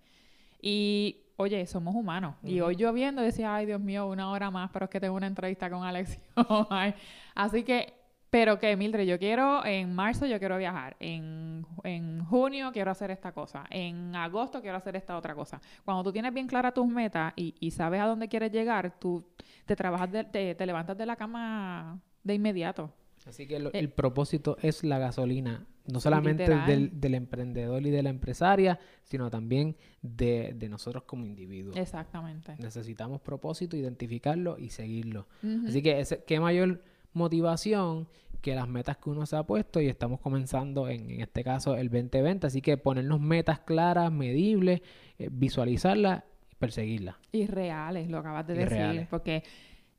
Y, 0.61 1.25
oye, 1.37 1.65
somos 1.65 1.95
humanos. 1.95 2.35
Y 2.43 2.59
hoy 2.61 2.75
lloviendo 2.75 3.21
decía, 3.21 3.55
ay, 3.55 3.65
Dios 3.65 3.81
mío, 3.81 4.07
una 4.07 4.31
hora 4.31 4.51
más, 4.51 4.69
pero 4.71 4.85
es 4.85 4.91
que 4.91 4.99
tengo 4.99 5.15
una 5.15 5.27
entrevista 5.27 5.69
con 5.69 5.83
Alex. 5.83 6.19
Así 7.35 7.63
que 7.63 7.97
pero 8.29 8.59
que, 8.59 8.75
Mildred, 8.75 9.05
yo 9.05 9.17
quiero, 9.17 9.65
en 9.65 9.95
marzo 9.95 10.25
yo 10.25 10.37
quiero 10.37 10.57
viajar, 10.57 10.97
en, 10.99 11.65
en, 11.83 12.25
junio 12.25 12.71
quiero 12.73 12.91
hacer 12.91 13.09
esta 13.09 13.31
cosa, 13.31 13.63
en 13.69 14.15
agosto 14.15 14.61
quiero 14.61 14.77
hacer 14.77 14.97
esta 14.97 15.17
otra 15.17 15.33
cosa. 15.33 15.61
Cuando 15.85 16.03
tú 16.03 16.11
tienes 16.11 16.33
bien 16.33 16.45
claras 16.45 16.73
tus 16.73 16.87
metas 16.87 17.31
y, 17.37 17.55
y, 17.59 17.71
sabes 17.71 18.01
a 18.01 18.05
dónde 18.05 18.27
quieres 18.27 18.51
llegar, 18.51 18.99
tú 18.99 19.25
te 19.65 19.75
trabajas, 19.77 20.11
de, 20.11 20.23
te, 20.25 20.55
te, 20.55 20.65
levantas 20.65 20.97
de 20.97 21.05
la 21.05 21.15
cama 21.15 21.99
de 22.21 22.33
inmediato. 22.33 22.91
Así 23.27 23.47
que 23.47 23.57
el, 23.57 23.69
el 23.73 23.89
propósito 23.89 24.57
es 24.61 24.83
la 24.83 24.97
gasolina, 24.99 25.65
no 25.85 25.99
solamente 25.99 26.49
del, 26.65 26.99
del, 26.99 27.13
emprendedor 27.15 27.85
y 27.85 27.89
de 27.89 28.03
la 28.03 28.09
empresaria, 28.09 28.79
sino 29.03 29.29
también 29.29 29.75
de, 30.01 30.53
de 30.55 30.69
nosotros 30.69 31.03
como 31.03 31.25
individuos. 31.25 31.75
Exactamente. 31.77 32.55
Necesitamos 32.59 33.21
propósito, 33.21 33.75
identificarlo 33.75 34.57
y 34.57 34.69
seguirlo. 34.69 35.27
Uh 35.43 35.47
-huh. 35.47 35.67
Así 35.67 35.81
que, 35.81 35.99
ese, 35.99 36.23
¿qué 36.23 36.39
mayor 36.39 36.81
motivación 37.13 38.07
que 38.41 38.55
las 38.55 38.67
metas 38.67 38.97
que 38.97 39.09
uno 39.09 39.25
se 39.25 39.35
ha 39.35 39.43
puesto 39.43 39.81
y 39.81 39.87
estamos 39.87 40.21
comenzando 40.21 40.87
en, 40.87 41.09
en 41.09 41.21
este 41.21 41.43
caso 41.43 41.75
el 41.75 41.89
2020. 41.89 42.47
Así 42.47 42.61
que 42.61 42.77
ponernos 42.77 43.19
metas 43.19 43.59
claras, 43.59 44.11
medibles, 44.11 44.81
eh, 45.19 45.29
visualizarlas 45.31 46.23
y 46.51 46.55
perseguirlas. 46.55 47.15
Y 47.31 47.47
reales, 47.47 48.09
lo 48.09 48.19
acabas 48.19 48.47
de 48.47 48.53
y 48.53 48.57
decir, 48.59 48.77
reales. 48.77 49.07
porque 49.09 49.43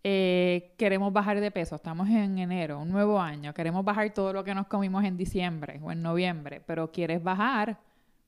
eh, 0.05 0.75
queremos 0.77 1.13
bajar 1.13 1.41
de 1.41 1.51
peso, 1.51 1.77
estamos 1.77 2.09
en 2.09 2.39
enero, 2.39 2.81
un 2.81 2.91
nuevo 2.91 3.21
año, 3.21 3.53
queremos 3.53 3.85
bajar 3.85 4.13
todo 4.15 4.33
lo 4.33 4.45
que 4.45 4.55
nos 4.55 4.67
comimos 4.67 5.05
en 5.05 5.17
diciembre 5.17 5.81
o 5.83 5.91
en 5.91 6.03
noviembre, 6.03 6.63
pero 6.65 6.91
quieres 6.93 7.23
bajar 7.23 7.79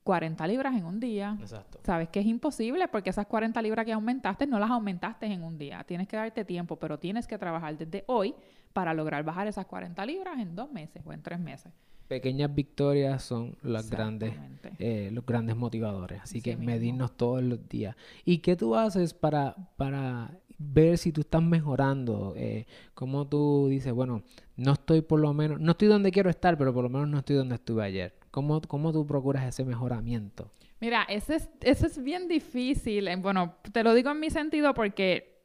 40 0.04 0.46
libras 0.46 0.74
en 0.74 0.84
un 0.84 0.98
día. 0.98 1.36
Exacto. 1.40 1.78
Sabes 1.84 2.08
que 2.08 2.20
es 2.20 2.26
imposible 2.26 2.88
porque 2.88 3.10
esas 3.10 3.26
40 3.26 3.60
libras 3.62 3.84
que 3.84 3.92
aumentaste 3.92 4.46
no 4.46 4.58
las 4.58 4.70
aumentaste 4.70 5.26
en 5.26 5.42
un 5.42 5.58
día. 5.58 5.84
Tienes 5.84 6.08
que 6.08 6.16
darte 6.16 6.44
tiempo, 6.44 6.76
pero 6.76 6.98
tienes 6.98 7.26
que 7.26 7.38
trabajar 7.38 7.76
desde 7.76 8.04
hoy 8.08 8.34
para 8.72 8.94
lograr 8.94 9.22
bajar 9.24 9.46
esas 9.46 9.66
40 9.66 10.04
libras 10.06 10.38
en 10.38 10.54
dos 10.54 10.70
meses 10.72 11.02
o 11.04 11.12
en 11.12 11.22
tres 11.22 11.38
meses. 11.38 11.72
Pequeñas 12.08 12.52
victorias 12.52 13.22
son 13.22 13.56
las 13.62 13.88
grandes, 13.88 14.34
eh, 14.80 15.10
los 15.12 15.24
grandes 15.24 15.54
motivadores. 15.54 16.20
Así 16.22 16.38
sí 16.38 16.42
que 16.42 16.56
mismo. 16.56 16.72
medirnos 16.72 17.16
todos 17.16 17.40
los 17.42 17.68
días. 17.68 17.94
¿Y 18.24 18.38
qué 18.38 18.56
tú 18.56 18.74
haces 18.74 19.14
para, 19.14 19.54
para 19.76 20.32
ver 20.60 20.98
si 20.98 21.10
tú 21.10 21.22
estás 21.22 21.42
mejorando? 21.42 22.34
Eh, 22.36 22.66
como 22.94 23.26
tú 23.26 23.68
dices, 23.68 23.92
bueno, 23.92 24.22
no 24.56 24.72
estoy 24.72 25.00
por 25.00 25.18
lo 25.18 25.32
menos, 25.32 25.58
no 25.58 25.72
estoy 25.72 25.88
donde 25.88 26.12
quiero 26.12 26.30
estar, 26.30 26.56
pero 26.56 26.72
por 26.72 26.84
lo 26.84 26.90
menos 26.90 27.08
no 27.08 27.18
estoy 27.18 27.36
donde 27.36 27.56
estuve 27.56 27.82
ayer. 27.82 28.14
¿Cómo, 28.30 28.60
cómo 28.60 28.92
tú 28.92 29.06
procuras 29.06 29.44
ese 29.44 29.64
mejoramiento? 29.64 30.52
Mira, 30.80 31.02
ese 31.08 31.36
es, 31.36 31.50
ese 31.62 31.86
es 31.86 32.02
bien 32.02 32.28
difícil. 32.28 33.08
Bueno, 33.18 33.56
te 33.72 33.82
lo 33.82 33.94
digo 33.94 34.10
en 34.10 34.20
mi 34.20 34.30
sentido 34.30 34.72
porque 34.74 35.42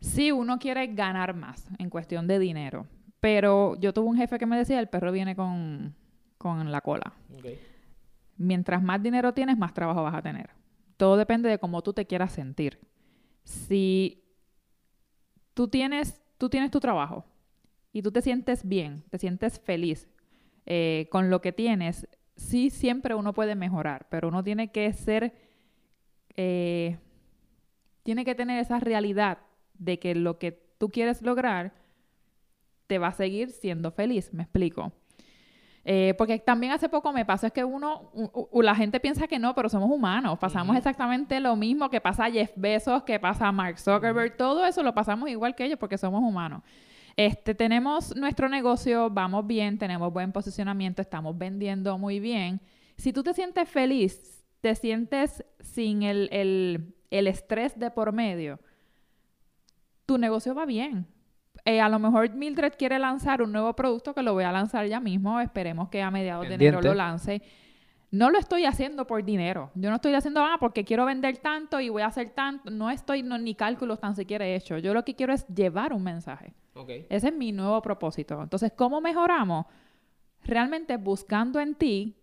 sí, 0.00 0.32
uno 0.32 0.58
quiere 0.58 0.86
ganar 0.88 1.34
más 1.34 1.68
en 1.78 1.90
cuestión 1.90 2.26
de 2.26 2.38
dinero. 2.38 2.86
Pero 3.20 3.76
yo 3.76 3.92
tuve 3.92 4.08
un 4.08 4.16
jefe 4.16 4.38
que 4.38 4.46
me 4.46 4.56
decía, 4.56 4.80
el 4.80 4.88
perro 4.88 5.12
viene 5.12 5.36
con, 5.36 5.94
con 6.38 6.70
la 6.70 6.80
cola. 6.80 7.12
Okay. 7.38 7.58
Mientras 8.36 8.82
más 8.82 9.02
dinero 9.02 9.32
tienes, 9.32 9.56
más 9.56 9.72
trabajo 9.72 10.02
vas 10.02 10.14
a 10.14 10.22
tener. 10.22 10.50
Todo 10.96 11.16
depende 11.16 11.48
de 11.48 11.58
cómo 11.58 11.82
tú 11.82 11.92
te 11.92 12.06
quieras 12.06 12.32
sentir. 12.32 12.78
Si 13.46 14.24
tú 15.54 15.68
tienes, 15.68 16.20
tú 16.36 16.50
tienes 16.50 16.72
tu 16.72 16.80
trabajo 16.80 17.24
y 17.92 18.02
tú 18.02 18.10
te 18.10 18.20
sientes 18.20 18.66
bien, 18.66 19.04
te 19.08 19.18
sientes 19.18 19.60
feliz 19.60 20.08
eh, 20.66 21.06
con 21.12 21.30
lo 21.30 21.40
que 21.40 21.52
tienes, 21.52 22.08
sí 22.34 22.70
siempre 22.70 23.14
uno 23.14 23.34
puede 23.34 23.54
mejorar, 23.54 24.08
pero 24.10 24.28
uno 24.28 24.42
tiene 24.42 24.72
que 24.72 24.92
ser, 24.92 25.32
eh, 26.34 26.98
tiene 28.02 28.24
que 28.24 28.34
tener 28.34 28.58
esa 28.58 28.80
realidad 28.80 29.38
de 29.78 30.00
que 30.00 30.16
lo 30.16 30.40
que 30.40 30.50
tú 30.78 30.90
quieres 30.90 31.22
lograr 31.22 31.72
te 32.88 32.98
va 32.98 33.08
a 33.08 33.12
seguir 33.12 33.50
siendo 33.50 33.92
feliz, 33.92 34.34
me 34.34 34.42
explico. 34.42 34.92
Eh, 35.88 36.14
porque 36.18 36.40
también 36.40 36.72
hace 36.72 36.88
poco 36.88 37.12
me 37.12 37.24
pasó 37.24 37.46
es 37.46 37.52
que 37.52 37.62
uno, 37.62 38.10
u, 38.12 38.60
la 38.60 38.74
gente 38.74 38.98
piensa 38.98 39.28
que 39.28 39.38
no, 39.38 39.54
pero 39.54 39.68
somos 39.68 39.88
humanos. 39.88 40.36
Pasamos 40.36 40.70
uh 40.70 40.74
-huh. 40.74 40.78
exactamente 40.78 41.38
lo 41.38 41.54
mismo 41.54 41.88
que 41.88 42.00
pasa 42.00 42.24
a 42.24 42.30
Jeff 42.30 42.50
Bezos, 42.56 43.04
que 43.04 43.20
pasa 43.20 43.46
a 43.46 43.52
Mark 43.52 43.78
Zuckerberg, 43.78 44.32
uh 44.32 44.34
-huh. 44.34 44.36
todo 44.36 44.66
eso 44.66 44.82
lo 44.82 44.92
pasamos 44.92 45.30
igual 45.30 45.54
que 45.54 45.64
ellos 45.64 45.78
porque 45.78 45.96
somos 45.96 46.20
humanos. 46.24 46.62
Este, 47.16 47.54
tenemos 47.54 48.16
nuestro 48.16 48.48
negocio, 48.48 49.10
vamos 49.10 49.46
bien, 49.46 49.78
tenemos 49.78 50.12
buen 50.12 50.32
posicionamiento, 50.32 51.02
estamos 51.02 51.38
vendiendo 51.38 51.96
muy 51.98 52.18
bien. 52.18 52.60
Si 52.96 53.12
tú 53.12 53.22
te 53.22 53.32
sientes 53.32 53.68
feliz, 53.68 54.44
te 54.60 54.74
sientes 54.74 55.44
sin 55.60 56.02
el, 56.02 56.28
el, 56.32 56.96
el 57.10 57.28
estrés 57.28 57.78
de 57.78 57.92
por 57.92 58.10
medio, 58.12 58.58
tu 60.04 60.18
negocio 60.18 60.52
va 60.52 60.66
bien. 60.66 61.06
Eh, 61.66 61.80
a 61.80 61.88
lo 61.88 61.98
mejor 61.98 62.32
Mildred 62.32 62.74
quiere 62.78 62.96
lanzar 62.96 63.42
un 63.42 63.50
nuevo 63.50 63.74
producto 63.74 64.14
que 64.14 64.22
lo 64.22 64.32
voy 64.32 64.44
a 64.44 64.52
lanzar 64.52 64.86
ya 64.86 65.00
mismo. 65.00 65.40
Esperemos 65.40 65.88
que 65.88 66.00
a 66.00 66.12
mediados 66.12 66.46
Pendiente. 66.46 66.64
de 66.64 66.68
enero 66.68 66.80
lo 66.80 66.94
lance. 66.94 67.42
No 68.12 68.30
lo 68.30 68.38
estoy 68.38 68.64
haciendo 68.66 69.04
por 69.04 69.24
dinero. 69.24 69.72
Yo 69.74 69.90
no 69.90 69.96
estoy 69.96 70.14
haciendo, 70.14 70.44
ah, 70.44 70.58
porque 70.60 70.84
quiero 70.84 71.04
vender 71.04 71.38
tanto 71.38 71.80
y 71.80 71.88
voy 71.88 72.02
a 72.02 72.06
hacer 72.06 72.30
tanto. 72.30 72.70
No 72.70 72.88
estoy 72.88 73.24
no, 73.24 73.36
ni 73.36 73.56
cálculos 73.56 73.98
tan 73.98 74.14
siquiera 74.14 74.46
hecho. 74.46 74.78
Yo 74.78 74.94
lo 74.94 75.04
que 75.04 75.16
quiero 75.16 75.32
es 75.32 75.44
llevar 75.48 75.92
un 75.92 76.04
mensaje. 76.04 76.54
Okay. 76.72 77.04
Ese 77.10 77.28
es 77.28 77.34
mi 77.34 77.50
nuevo 77.50 77.82
propósito. 77.82 78.40
Entonces, 78.40 78.70
¿cómo 78.76 79.00
mejoramos? 79.00 79.66
Realmente 80.44 80.96
buscando 80.98 81.58
en 81.58 81.74
ti 81.74 82.16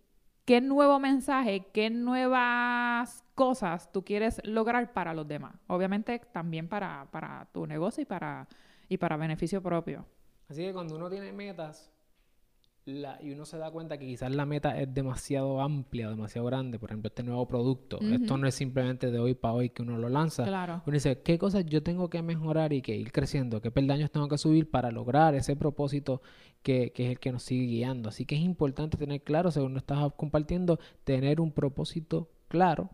qué 0.46 0.62
nuevo 0.62 1.02
mensaje, 1.02 1.68
qué 1.74 1.90
nuevas 1.90 3.26
cosas 3.36 3.92
tú 3.92 4.06
quieres 4.06 4.40
lograr 4.46 4.94
para 4.94 5.14
los 5.14 5.28
demás. 5.28 5.56
Obviamente 5.68 6.22
también 6.32 6.70
para, 6.70 7.08
para 7.12 7.46
tu 7.52 7.68
negocio 7.68 8.04
y 8.04 8.06
para, 8.06 8.48
y 8.90 8.98
para 8.98 9.18
beneficio 9.18 9.62
propio. 9.62 10.06
Así 10.50 10.62
que 10.62 10.74
cuando 10.74 10.96
uno 10.96 11.10
tiene 11.10 11.32
metas 11.32 11.94
la, 12.86 13.18
y 13.22 13.32
uno 13.32 13.46
se 13.46 13.58
da 13.58 13.72
cuenta 13.72 13.98
que 13.98 14.06
quizás 14.06 14.34
la 14.36 14.46
meta 14.46 14.78
es 14.80 14.94
demasiado 14.94 15.62
amplia, 15.62 16.10
demasiado 16.10 16.46
grande, 16.48 16.80
por 16.80 16.90
ejemplo, 16.90 17.08
este 17.08 17.24
nuevo 17.24 17.48
producto, 17.48 17.98
uh 17.98 18.04
-huh. 18.04 18.22
esto 18.22 18.38
no 18.38 18.46
es 18.46 18.56
simplemente 18.56 19.10
de 19.10 19.20
hoy 19.20 19.36
para 19.36 19.54
hoy 19.54 19.70
que 19.70 19.84
uno 19.84 19.98
lo 19.98 20.10
lanza. 20.10 20.44
Claro. 20.44 20.82
Uno 20.86 20.94
dice, 20.94 21.22
¿qué 21.22 21.38
cosas 21.38 21.66
yo 21.66 21.82
tengo 21.82 22.10
que 22.10 22.22
mejorar 22.22 22.74
y 22.74 22.82
que 22.82 22.96
ir 22.96 23.12
creciendo? 23.12 23.62
¿Qué 23.62 23.72
peldaños 23.72 24.12
tengo 24.12 24.28
que 24.28 24.38
subir 24.38 24.70
para 24.70 24.92
lograr 24.92 25.34
ese 25.34 25.56
propósito 25.56 26.22
que, 26.62 26.92
que 26.92 27.06
es 27.06 27.12
el 27.12 27.20
que 27.20 27.32
nos 27.32 27.44
sigue 27.44 27.66
guiando? 27.68 28.10
Así 28.10 28.26
que 28.26 28.36
es 28.36 28.42
importante 28.42 28.98
tener 28.98 29.22
claro, 29.22 29.50
según 29.52 29.74
nos 29.74 29.84
estás 29.84 30.12
compartiendo, 30.18 30.78
tener 31.06 31.40
un 31.40 31.54
propósito 31.54 32.30
claro 32.50 32.90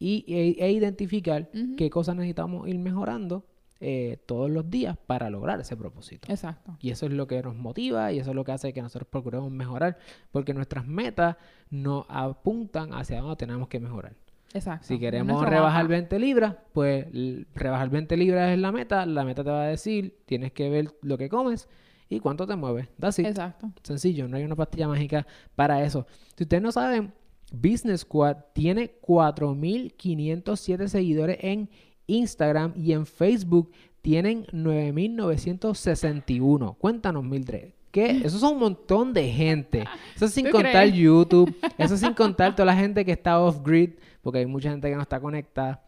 y, 0.00 0.24
e, 0.26 0.56
e 0.58 0.72
identificar 0.72 1.48
uh 1.54 1.56
-huh. 1.56 1.76
qué 1.76 1.88
cosas 1.88 2.16
necesitamos 2.16 2.66
ir 2.66 2.78
mejorando 2.80 3.44
eh, 3.82 4.18
todos 4.26 4.50
los 4.50 4.68
días 4.68 4.98
para 5.06 5.30
lograr 5.30 5.58
ese 5.58 5.74
propósito. 5.76 6.30
Exacto. 6.30 6.76
Y 6.80 6.90
eso 6.90 7.06
es 7.06 7.12
lo 7.12 7.26
que 7.26 7.42
nos 7.42 7.56
motiva 7.56 8.12
y 8.12 8.18
eso 8.18 8.30
es 8.30 8.36
lo 8.36 8.44
que 8.44 8.52
hace 8.52 8.74
que 8.74 8.82
nosotros 8.82 9.08
procuremos 9.10 9.50
mejorar, 9.50 9.96
porque 10.30 10.52
nuestras 10.52 10.86
metas 10.86 11.36
nos 11.70 12.04
apuntan 12.08 12.92
hacia 12.92 13.20
donde 13.20 13.36
tenemos 13.36 13.68
que 13.68 13.80
mejorar. 13.80 14.14
Exacto. 14.52 14.86
Si 14.86 14.98
queremos 14.98 15.48
rebajar 15.48 15.88
20 15.88 16.18
libras, 16.18 16.56
pues 16.72 17.06
rebajar 17.54 17.88
20 17.88 18.16
libras 18.16 18.52
es 18.52 18.58
la 18.58 18.72
meta. 18.72 19.06
La 19.06 19.24
meta 19.24 19.44
te 19.44 19.50
va 19.50 19.62
a 19.62 19.68
decir, 19.68 20.18
tienes 20.26 20.52
que 20.52 20.68
ver 20.68 20.94
lo 21.02 21.16
que 21.16 21.28
comes 21.28 21.68
y 22.08 22.20
cuánto 22.20 22.46
te 22.46 22.56
mueves. 22.56 22.88
That's 22.98 23.18
it. 23.20 23.26
Exacto. 23.26 23.70
Sencillo, 23.82 24.28
no 24.28 24.36
hay 24.36 24.44
una 24.44 24.56
pastilla 24.56 24.88
mágica 24.88 25.26
para 25.54 25.82
eso. 25.84 26.06
Si 26.36 26.44
ustedes 26.44 26.62
no 26.62 26.72
saben, 26.72 27.14
Business 27.52 28.02
Squad 28.02 28.36
tiene 28.52 29.00
4.507 29.00 30.88
seguidores 30.88 31.38
en 31.40 31.70
Instagram 32.10 32.72
y 32.76 32.92
en 32.92 33.06
Facebook 33.06 33.72
tienen 34.02 34.44
9.961. 34.46 36.76
Cuéntanos, 36.78 37.24
Mildred. 37.24 37.72
¿Qué? 37.90 38.10
Eso 38.24 38.36
es 38.36 38.42
un 38.42 38.58
montón 38.58 39.12
de 39.12 39.30
gente. 39.30 39.84
Eso 40.14 40.28
sin 40.28 40.50
contar 40.50 40.88
crees? 40.88 40.94
YouTube. 41.04 41.54
Eso 41.78 41.96
sin 41.96 42.14
contar 42.14 42.54
toda 42.54 42.66
la 42.66 42.76
gente 42.76 43.04
que 43.04 43.12
está 43.12 43.40
off-grid, 43.40 43.94
porque 44.22 44.40
hay 44.40 44.46
mucha 44.46 44.70
gente 44.70 44.88
que 44.88 44.96
no 44.96 45.02
está 45.02 45.20
conectada. 45.20 45.82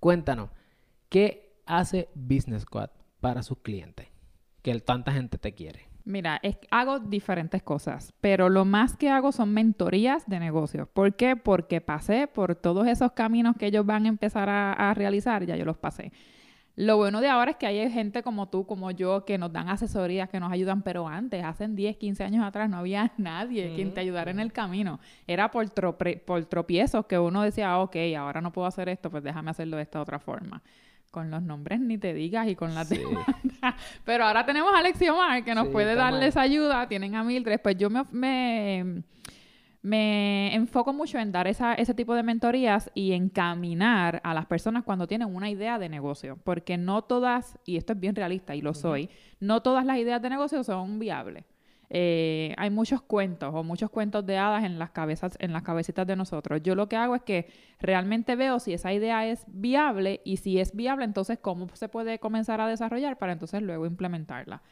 Cuéntanos, 0.00 0.50
¿qué 1.08 1.54
hace 1.66 2.08
Business 2.14 2.62
Squad 2.62 2.90
para 3.20 3.42
sus 3.42 3.58
clientes? 3.58 4.08
Que 4.62 4.78
tanta 4.80 5.12
gente 5.12 5.38
te 5.38 5.52
quiere. 5.52 5.91
Mira, 6.04 6.40
es, 6.42 6.56
hago 6.70 6.98
diferentes 6.98 7.62
cosas, 7.62 8.12
pero 8.20 8.48
lo 8.48 8.64
más 8.64 8.96
que 8.96 9.08
hago 9.08 9.30
son 9.32 9.52
mentorías 9.52 10.26
de 10.26 10.40
negocios. 10.40 10.88
¿Por 10.88 11.14
qué? 11.14 11.36
Porque 11.36 11.80
pasé 11.80 12.26
por 12.26 12.56
todos 12.56 12.86
esos 12.88 13.12
caminos 13.12 13.56
que 13.56 13.66
ellos 13.66 13.86
van 13.86 14.06
a 14.06 14.08
empezar 14.08 14.48
a, 14.48 14.72
a, 14.72 14.94
realizar, 14.94 15.44
ya 15.46 15.56
yo 15.56 15.64
los 15.64 15.76
pasé. 15.76 16.12
Lo 16.74 16.96
bueno 16.96 17.20
de 17.20 17.28
ahora 17.28 17.50
es 17.50 17.56
que 17.58 17.66
hay 17.66 17.90
gente 17.90 18.22
como 18.22 18.48
tú, 18.48 18.66
como 18.66 18.90
yo, 18.90 19.26
que 19.26 19.36
nos 19.36 19.52
dan 19.52 19.68
asesorías, 19.68 20.30
que 20.30 20.40
nos 20.40 20.50
ayudan, 20.50 20.82
pero 20.82 21.06
antes, 21.06 21.44
hace 21.44 21.68
10, 21.68 21.98
15 21.98 22.24
años 22.24 22.44
atrás, 22.44 22.68
no 22.70 22.78
había 22.78 23.12
nadie 23.18 23.66
mm 23.66 23.70
-hmm. 23.70 23.74
quien 23.74 23.94
te 23.94 24.00
ayudara 24.00 24.30
en 24.30 24.40
el 24.40 24.52
camino. 24.52 24.98
Era 25.26 25.50
por, 25.50 25.70
por 25.70 26.44
tropiezos 26.46 27.06
que 27.06 27.18
uno 27.18 27.42
decía, 27.42 27.78
ok, 27.78 27.96
ahora 28.18 28.40
no 28.40 28.52
puedo 28.52 28.66
hacer 28.66 28.88
esto, 28.88 29.10
pues 29.10 29.22
déjame 29.22 29.50
hacerlo 29.50 29.76
de 29.76 29.82
esta 29.82 30.00
otra 30.00 30.18
forma 30.18 30.62
con 31.12 31.30
los 31.30 31.42
nombres 31.42 31.78
ni 31.78 31.98
te 31.98 32.12
digas 32.14 32.48
y 32.48 32.56
con 32.56 32.74
las 32.74 32.88
sí. 32.88 32.96
demandas. 32.98 33.74
Pero 34.04 34.24
ahora 34.24 34.44
tenemos 34.44 34.74
a 34.74 34.78
Alexiomar 34.78 35.44
que 35.44 35.54
nos 35.54 35.66
sí, 35.66 35.72
puede 35.72 35.94
darles 35.94 36.36
ayuda. 36.36 36.88
Tienen 36.88 37.14
a 37.14 37.22
Mildred. 37.22 37.60
Pues 37.60 37.76
yo 37.76 37.90
me, 37.90 38.02
me, 38.10 39.04
me 39.82 40.54
enfoco 40.54 40.92
mucho 40.92 41.18
en 41.18 41.30
dar 41.30 41.46
esa, 41.46 41.74
ese 41.74 41.92
tipo 41.92 42.14
de 42.14 42.22
mentorías 42.22 42.90
y 42.94 43.12
encaminar 43.12 44.20
a 44.24 44.32
las 44.32 44.46
personas 44.46 44.84
cuando 44.84 45.06
tienen 45.06 45.32
una 45.32 45.50
idea 45.50 45.78
de 45.78 45.88
negocio, 45.88 46.38
porque 46.42 46.78
no 46.78 47.02
todas, 47.02 47.58
y 47.66 47.76
esto 47.76 47.92
es 47.92 48.00
bien 48.00 48.16
realista 48.16 48.56
y 48.56 48.62
lo 48.62 48.72
soy, 48.74 49.10
no 49.38 49.60
todas 49.60 49.84
las 49.84 49.98
ideas 49.98 50.22
de 50.22 50.30
negocio 50.30 50.64
son 50.64 50.98
viables. 50.98 51.44
Eh, 51.94 52.54
hay 52.56 52.70
muchos 52.70 53.02
cuentos 53.02 53.54
o 53.54 53.62
muchos 53.62 53.90
cuentos 53.90 54.24
de 54.24 54.38
hadas 54.38 54.64
en 54.64 54.78
las 54.78 54.92
cabezas, 54.92 55.36
en 55.40 55.52
las 55.52 55.62
cabecitas 55.62 56.06
de 56.06 56.16
nosotros. 56.16 56.62
Yo 56.62 56.74
lo 56.74 56.88
que 56.88 56.96
hago 56.96 57.14
es 57.14 57.20
que 57.20 57.48
realmente 57.80 58.34
veo 58.34 58.60
si 58.60 58.72
esa 58.72 58.94
idea 58.94 59.26
es 59.26 59.44
viable 59.46 60.22
y 60.24 60.38
si 60.38 60.58
es 60.58 60.74
viable, 60.74 61.04
entonces 61.04 61.38
cómo 61.38 61.68
se 61.74 61.90
puede 61.90 62.18
comenzar 62.18 62.62
a 62.62 62.66
desarrollar 62.66 63.18
para 63.18 63.32
entonces 63.32 63.60
luego 63.60 63.84
implementarla. 63.84 64.62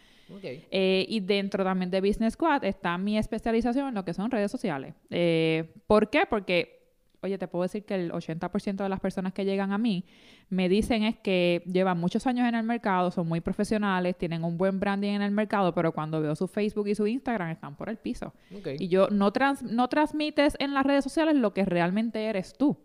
Eh, 0.42 1.04
y 1.10 1.20
dentro 1.20 1.62
también 1.62 1.90
de 1.90 2.00
Business 2.00 2.34
Squad 2.34 2.64
está 2.64 2.96
mi 2.96 3.18
especialización 3.18 3.88
en 3.88 3.94
lo 3.94 4.04
que 4.04 4.14
son 4.14 4.30
redes 4.30 4.50
sociales. 4.50 4.94
Eh, 5.10 5.74
¿Por 5.86 6.08
qué? 6.08 6.24
Porque 6.24 6.79
oye, 7.22 7.38
te 7.38 7.48
puedo 7.48 7.62
decir 7.62 7.84
que 7.84 7.94
el 7.94 8.12
80% 8.12 8.76
de 8.76 8.88
las 8.88 9.00
personas 9.00 9.32
que 9.32 9.44
llegan 9.44 9.72
a 9.72 9.78
mí 9.78 10.04
me 10.48 10.68
dicen 10.68 11.02
es 11.02 11.18
que 11.18 11.62
llevan 11.66 11.98
muchos 11.98 12.26
años 12.26 12.48
en 12.48 12.54
el 12.54 12.64
mercado, 12.64 13.10
son 13.10 13.28
muy 13.28 13.40
profesionales, 13.40 14.16
tienen 14.16 14.44
un 14.44 14.56
buen 14.58 14.80
branding 14.80 15.10
en 15.10 15.22
el 15.22 15.30
mercado, 15.30 15.74
pero 15.74 15.92
cuando 15.92 16.20
veo 16.20 16.34
su 16.34 16.48
Facebook 16.48 16.88
y 16.88 16.94
su 16.94 17.06
Instagram 17.06 17.50
están 17.50 17.76
por 17.76 17.88
el 17.88 17.96
piso. 17.96 18.32
Y 18.78 18.88
yo 18.88 19.08
no, 19.10 19.32
no 19.62 19.88
transmites 19.88 20.56
en 20.58 20.74
las 20.74 20.84
redes 20.84 21.04
sociales 21.04 21.36
lo 21.36 21.52
que 21.52 21.64
realmente 21.64 22.24
eres 22.24 22.54
tú. 22.56 22.76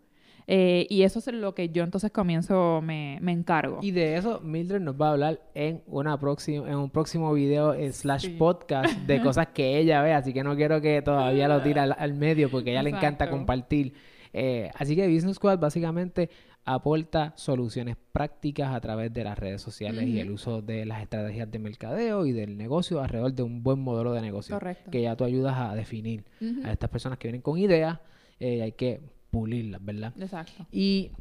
Eh, 0.48 0.86
y 0.89 1.02
eso 1.02 1.19
es 1.19 1.28
lo 1.28 1.56
que 1.56 1.69
yo 1.69 1.84
entonces 1.84 2.12
comienzo, 2.12 2.80
me, 2.84 3.17
me, 3.21 3.32
encargo. 3.32 3.80
Y 3.82 3.91
de 3.91 4.15
eso 4.15 4.41
Mildred 4.41 4.80
nos 4.80 5.00
va 5.00 5.08
a 5.08 5.12
hablar 5.13 5.41
en, 5.56 5.82
una 5.88 6.19
próxima, 6.19 6.69
en 6.69 6.76
un 6.76 6.91
próximo 6.91 7.34
video 7.34 7.74
eh, 7.74 7.91
slash 7.91 8.38
podcast 8.38 8.93
de 8.93 9.21
cosas 9.24 9.48
que 9.48 9.80
ella 9.80 10.04
ve, 10.04 10.13
así 10.13 10.34
que 10.34 10.43
no 10.43 10.56
quiero 10.56 10.82
que 10.82 11.02
todavía 11.02 11.48
lo 11.48 11.62
tire 11.63 11.80
al, 11.80 12.13
medio 12.13 12.52
porque 12.52 12.69
a 12.69 12.74
ella 12.74 12.84
le 12.84 12.91
encanta 12.91 13.30
compartir. 13.30 13.93
Eh, 14.38 14.69
así 14.76 14.98
que 14.98 15.08
Business 15.08 15.38
Squad 15.38 15.60
básicamente 15.60 16.30
aporta 16.65 17.32
soluciones 17.38 17.95
prácticas 18.12 18.76
a 18.76 18.82
través 18.82 19.13
de 19.13 19.24
las 19.24 19.39
redes 19.39 19.62
sociales 19.62 20.06
y 20.08 20.19
el 20.19 20.30
uso 20.30 20.62
de 20.62 20.86
las 20.86 21.02
estrategias 21.02 21.50
de 21.50 21.58
mercadeo 21.58 22.26
y 22.26 22.34
del 22.34 22.58
negocio 22.58 23.02
alrededor 23.02 23.32
de 23.32 23.43
un 23.43 23.63
buen 23.63 23.80
modelo 23.80 24.12
de 24.12 24.21
negocio. 24.21 24.56
Correcto. 24.56 24.91
Que 24.91 25.02
ya 25.02 25.15
tú 25.15 25.24
ayudas 25.24 25.56
a 25.58 25.74
definir 25.74 26.26
a 26.65 26.71
estas 26.74 26.89
personas 26.89 27.17
que 27.17 27.30
vienen 27.30 27.41
con 27.41 27.58
ideas. 27.58 28.00
hay 28.41 28.74
que 28.74 29.00
pulirlas, 29.32 29.84
¿verdad? 29.86 30.13
Exacto. 30.19 30.65
Y 30.69 31.12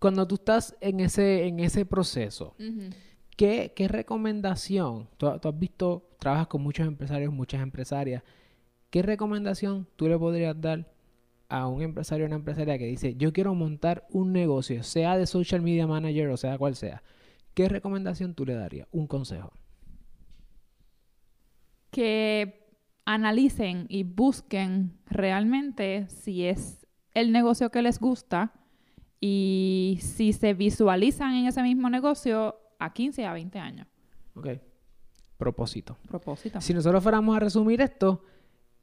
cuando 0.00 0.26
tú 0.26 0.34
estás 0.34 0.76
en 0.80 0.98
ese, 0.98 1.46
en 1.46 1.60
ese 1.60 1.86
proceso, 1.86 2.56
¿qué, 3.36 3.72
recomendación? 3.88 5.08
Tú, 5.16 5.28
has 5.28 5.58
visto, 5.58 6.08
trabajas 6.18 6.48
con 6.48 6.60
muchos 6.60 6.88
empresarios, 6.88 7.32
muchas 7.32 7.62
empresarias. 7.62 8.24
¿Qué 8.90 9.02
recomendación 9.02 9.86
tú 9.94 10.08
le 10.08 10.18
podrías 10.18 10.60
dar 10.60 10.90
a 11.52 11.68
un 11.68 11.82
empresario 11.82 12.24
o 12.24 12.28
una 12.28 12.36
empresaria 12.36 12.78
que 12.78 12.86
dice, 12.86 13.14
yo 13.16 13.34
quiero 13.34 13.54
montar 13.54 14.06
un 14.10 14.32
negocio, 14.32 14.82
sea 14.82 15.18
de 15.18 15.26
social 15.26 15.60
media 15.60 15.86
manager 15.86 16.30
o 16.30 16.36
sea 16.38 16.56
cual 16.56 16.74
sea? 16.74 17.02
¿Qué 17.52 17.68
recomendación 17.68 18.34
tú 18.34 18.46
le 18.46 18.54
darías? 18.54 18.88
Un 18.90 19.06
consejo. 19.06 19.52
Que 21.90 22.74
analicen 23.04 23.84
y 23.90 24.04
busquen 24.04 24.98
realmente 25.04 26.08
si 26.08 26.46
es 26.46 26.86
el 27.12 27.32
negocio 27.32 27.70
que 27.70 27.82
les 27.82 28.00
gusta 28.00 28.54
y 29.20 29.98
si 30.00 30.32
se 30.32 30.54
visualizan 30.54 31.34
en 31.34 31.46
ese 31.46 31.62
mismo 31.62 31.90
negocio 31.90 32.56
a 32.78 32.94
15 32.94 33.26
a 33.26 33.34
20 33.34 33.58
años. 33.58 33.86
Ok. 34.34 34.48
Propósito. 35.36 35.98
Propósito. 36.08 36.62
Si 36.62 36.72
nosotros 36.72 37.02
fuéramos 37.02 37.36
a 37.36 37.40
resumir 37.40 37.82
esto, 37.82 38.24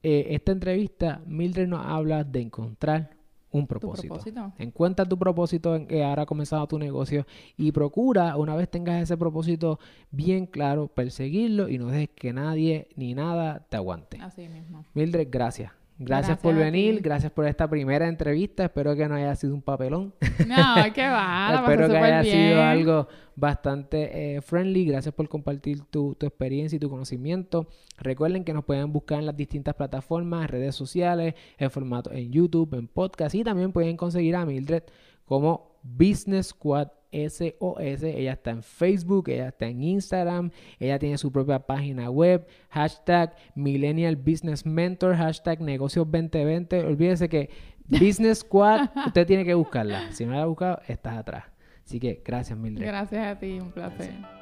eh, 0.03 0.27
esta 0.29 0.51
entrevista, 0.51 1.21
Mildred 1.25 1.67
nos 1.67 1.85
habla 1.85 2.23
de 2.23 2.41
encontrar 2.41 3.09
un 3.51 3.67
propósito. 3.67 4.19
Encuentra 4.57 5.05
tu 5.05 5.17
propósito 5.17 5.75
en 5.75 5.87
que 5.87 6.03
ahora 6.03 6.23
ha 6.23 6.25
comenzado 6.25 6.67
tu 6.67 6.77
negocio 6.77 7.25
y 7.57 7.71
procura, 7.71 8.35
una 8.37 8.55
vez 8.55 8.69
tengas 8.69 9.01
ese 9.01 9.17
propósito 9.17 9.79
bien 10.11 10.45
claro, 10.45 10.87
perseguirlo 10.87 11.67
y 11.69 11.77
no 11.77 11.87
dejes 11.87 12.09
que 12.15 12.33
nadie 12.33 12.89
ni 12.95 13.13
nada 13.13 13.65
te 13.69 13.77
aguante. 13.77 14.19
Así 14.21 14.47
mismo. 14.47 14.85
Mildred, 14.93 15.27
gracias. 15.31 15.71
Gracias, 16.01 16.37
por 16.37 16.55
venir, 16.55 17.01
gracias 17.01 17.29
por 17.29 17.45
esta 17.45 17.69
primera 17.69 18.07
entrevista. 18.07 18.63
Espero 18.63 18.95
que 18.95 19.09
no 19.09 19.15
haya 19.15 19.35
sido 19.35 19.53
un 19.53 19.61
papelón. 19.61 20.13
No, 20.47 20.93
qué 20.95 21.07
va. 21.07 21.55
Espero 21.55 21.89
que 21.89 21.97
haya 21.97 22.23
sido 22.23 22.63
algo 22.63 23.07
bastante 23.35 24.37
eh, 24.37 24.41
friendly. 24.41 24.85
Gracias 24.85 25.13
por 25.13 25.27
compartir 25.27 25.81
tu, 25.83 26.15
tu, 26.15 26.25
experiencia 26.25 26.77
y 26.77 26.79
tu 26.79 26.89
conocimiento. 26.89 27.67
Recuerden 27.97 28.45
que 28.45 28.53
nos 28.53 28.63
pueden 28.63 28.93
buscar 28.93 29.19
en 29.19 29.25
las 29.25 29.35
distintas 29.35 29.75
plataformas, 29.75 30.49
redes 30.49 30.73
sociales, 30.73 31.35
en 31.57 31.69
formato 31.69 32.11
en 32.13 32.31
YouTube, 32.31 32.73
en 32.75 32.87
podcast 32.87 33.35
y 33.35 33.43
también 33.43 33.73
pueden 33.73 33.97
conseguir 33.97 34.37
a 34.37 34.45
Mildred 34.45 34.83
como 35.25 35.75
Business 35.83 36.47
Squad 36.47 36.87
SOS. 37.11 38.03
Ella 38.03 38.33
está 38.33 38.51
en 38.51 38.63
Facebook, 38.63 39.29
ella 39.29 39.49
está 39.49 39.67
en 39.67 39.81
Instagram, 39.81 40.51
ella 40.79 40.99
tiene 40.99 41.17
su 41.17 41.31
propia 41.31 41.59
página 41.59 42.09
web, 42.09 42.47
hashtag 42.69 43.35
Millennial 43.55 44.15
Business 44.15 44.65
Mentor, 44.65 45.15
hashtag 45.15 45.61
Negocios 45.61 46.05
2020. 46.09 46.85
Olvídese 46.85 47.29
que 47.29 47.49
Business 47.85 48.39
Squad, 48.39 48.89
usted 49.07 49.25
tiene 49.25 49.45
que 49.45 49.53
buscarla. 49.53 50.11
Si 50.11 50.25
no 50.25 50.33
la 50.33 50.43
ha 50.43 50.45
buscado, 50.45 50.81
estás 50.87 51.17
atrás. 51.17 51.45
Así 51.85 51.99
que 51.99 52.21
gracias, 52.23 52.57
Mildred. 52.57 52.85
Gracias 52.85 53.25
a 53.25 53.39
ti, 53.39 53.59
un 53.59 53.71
placer. 53.71 54.38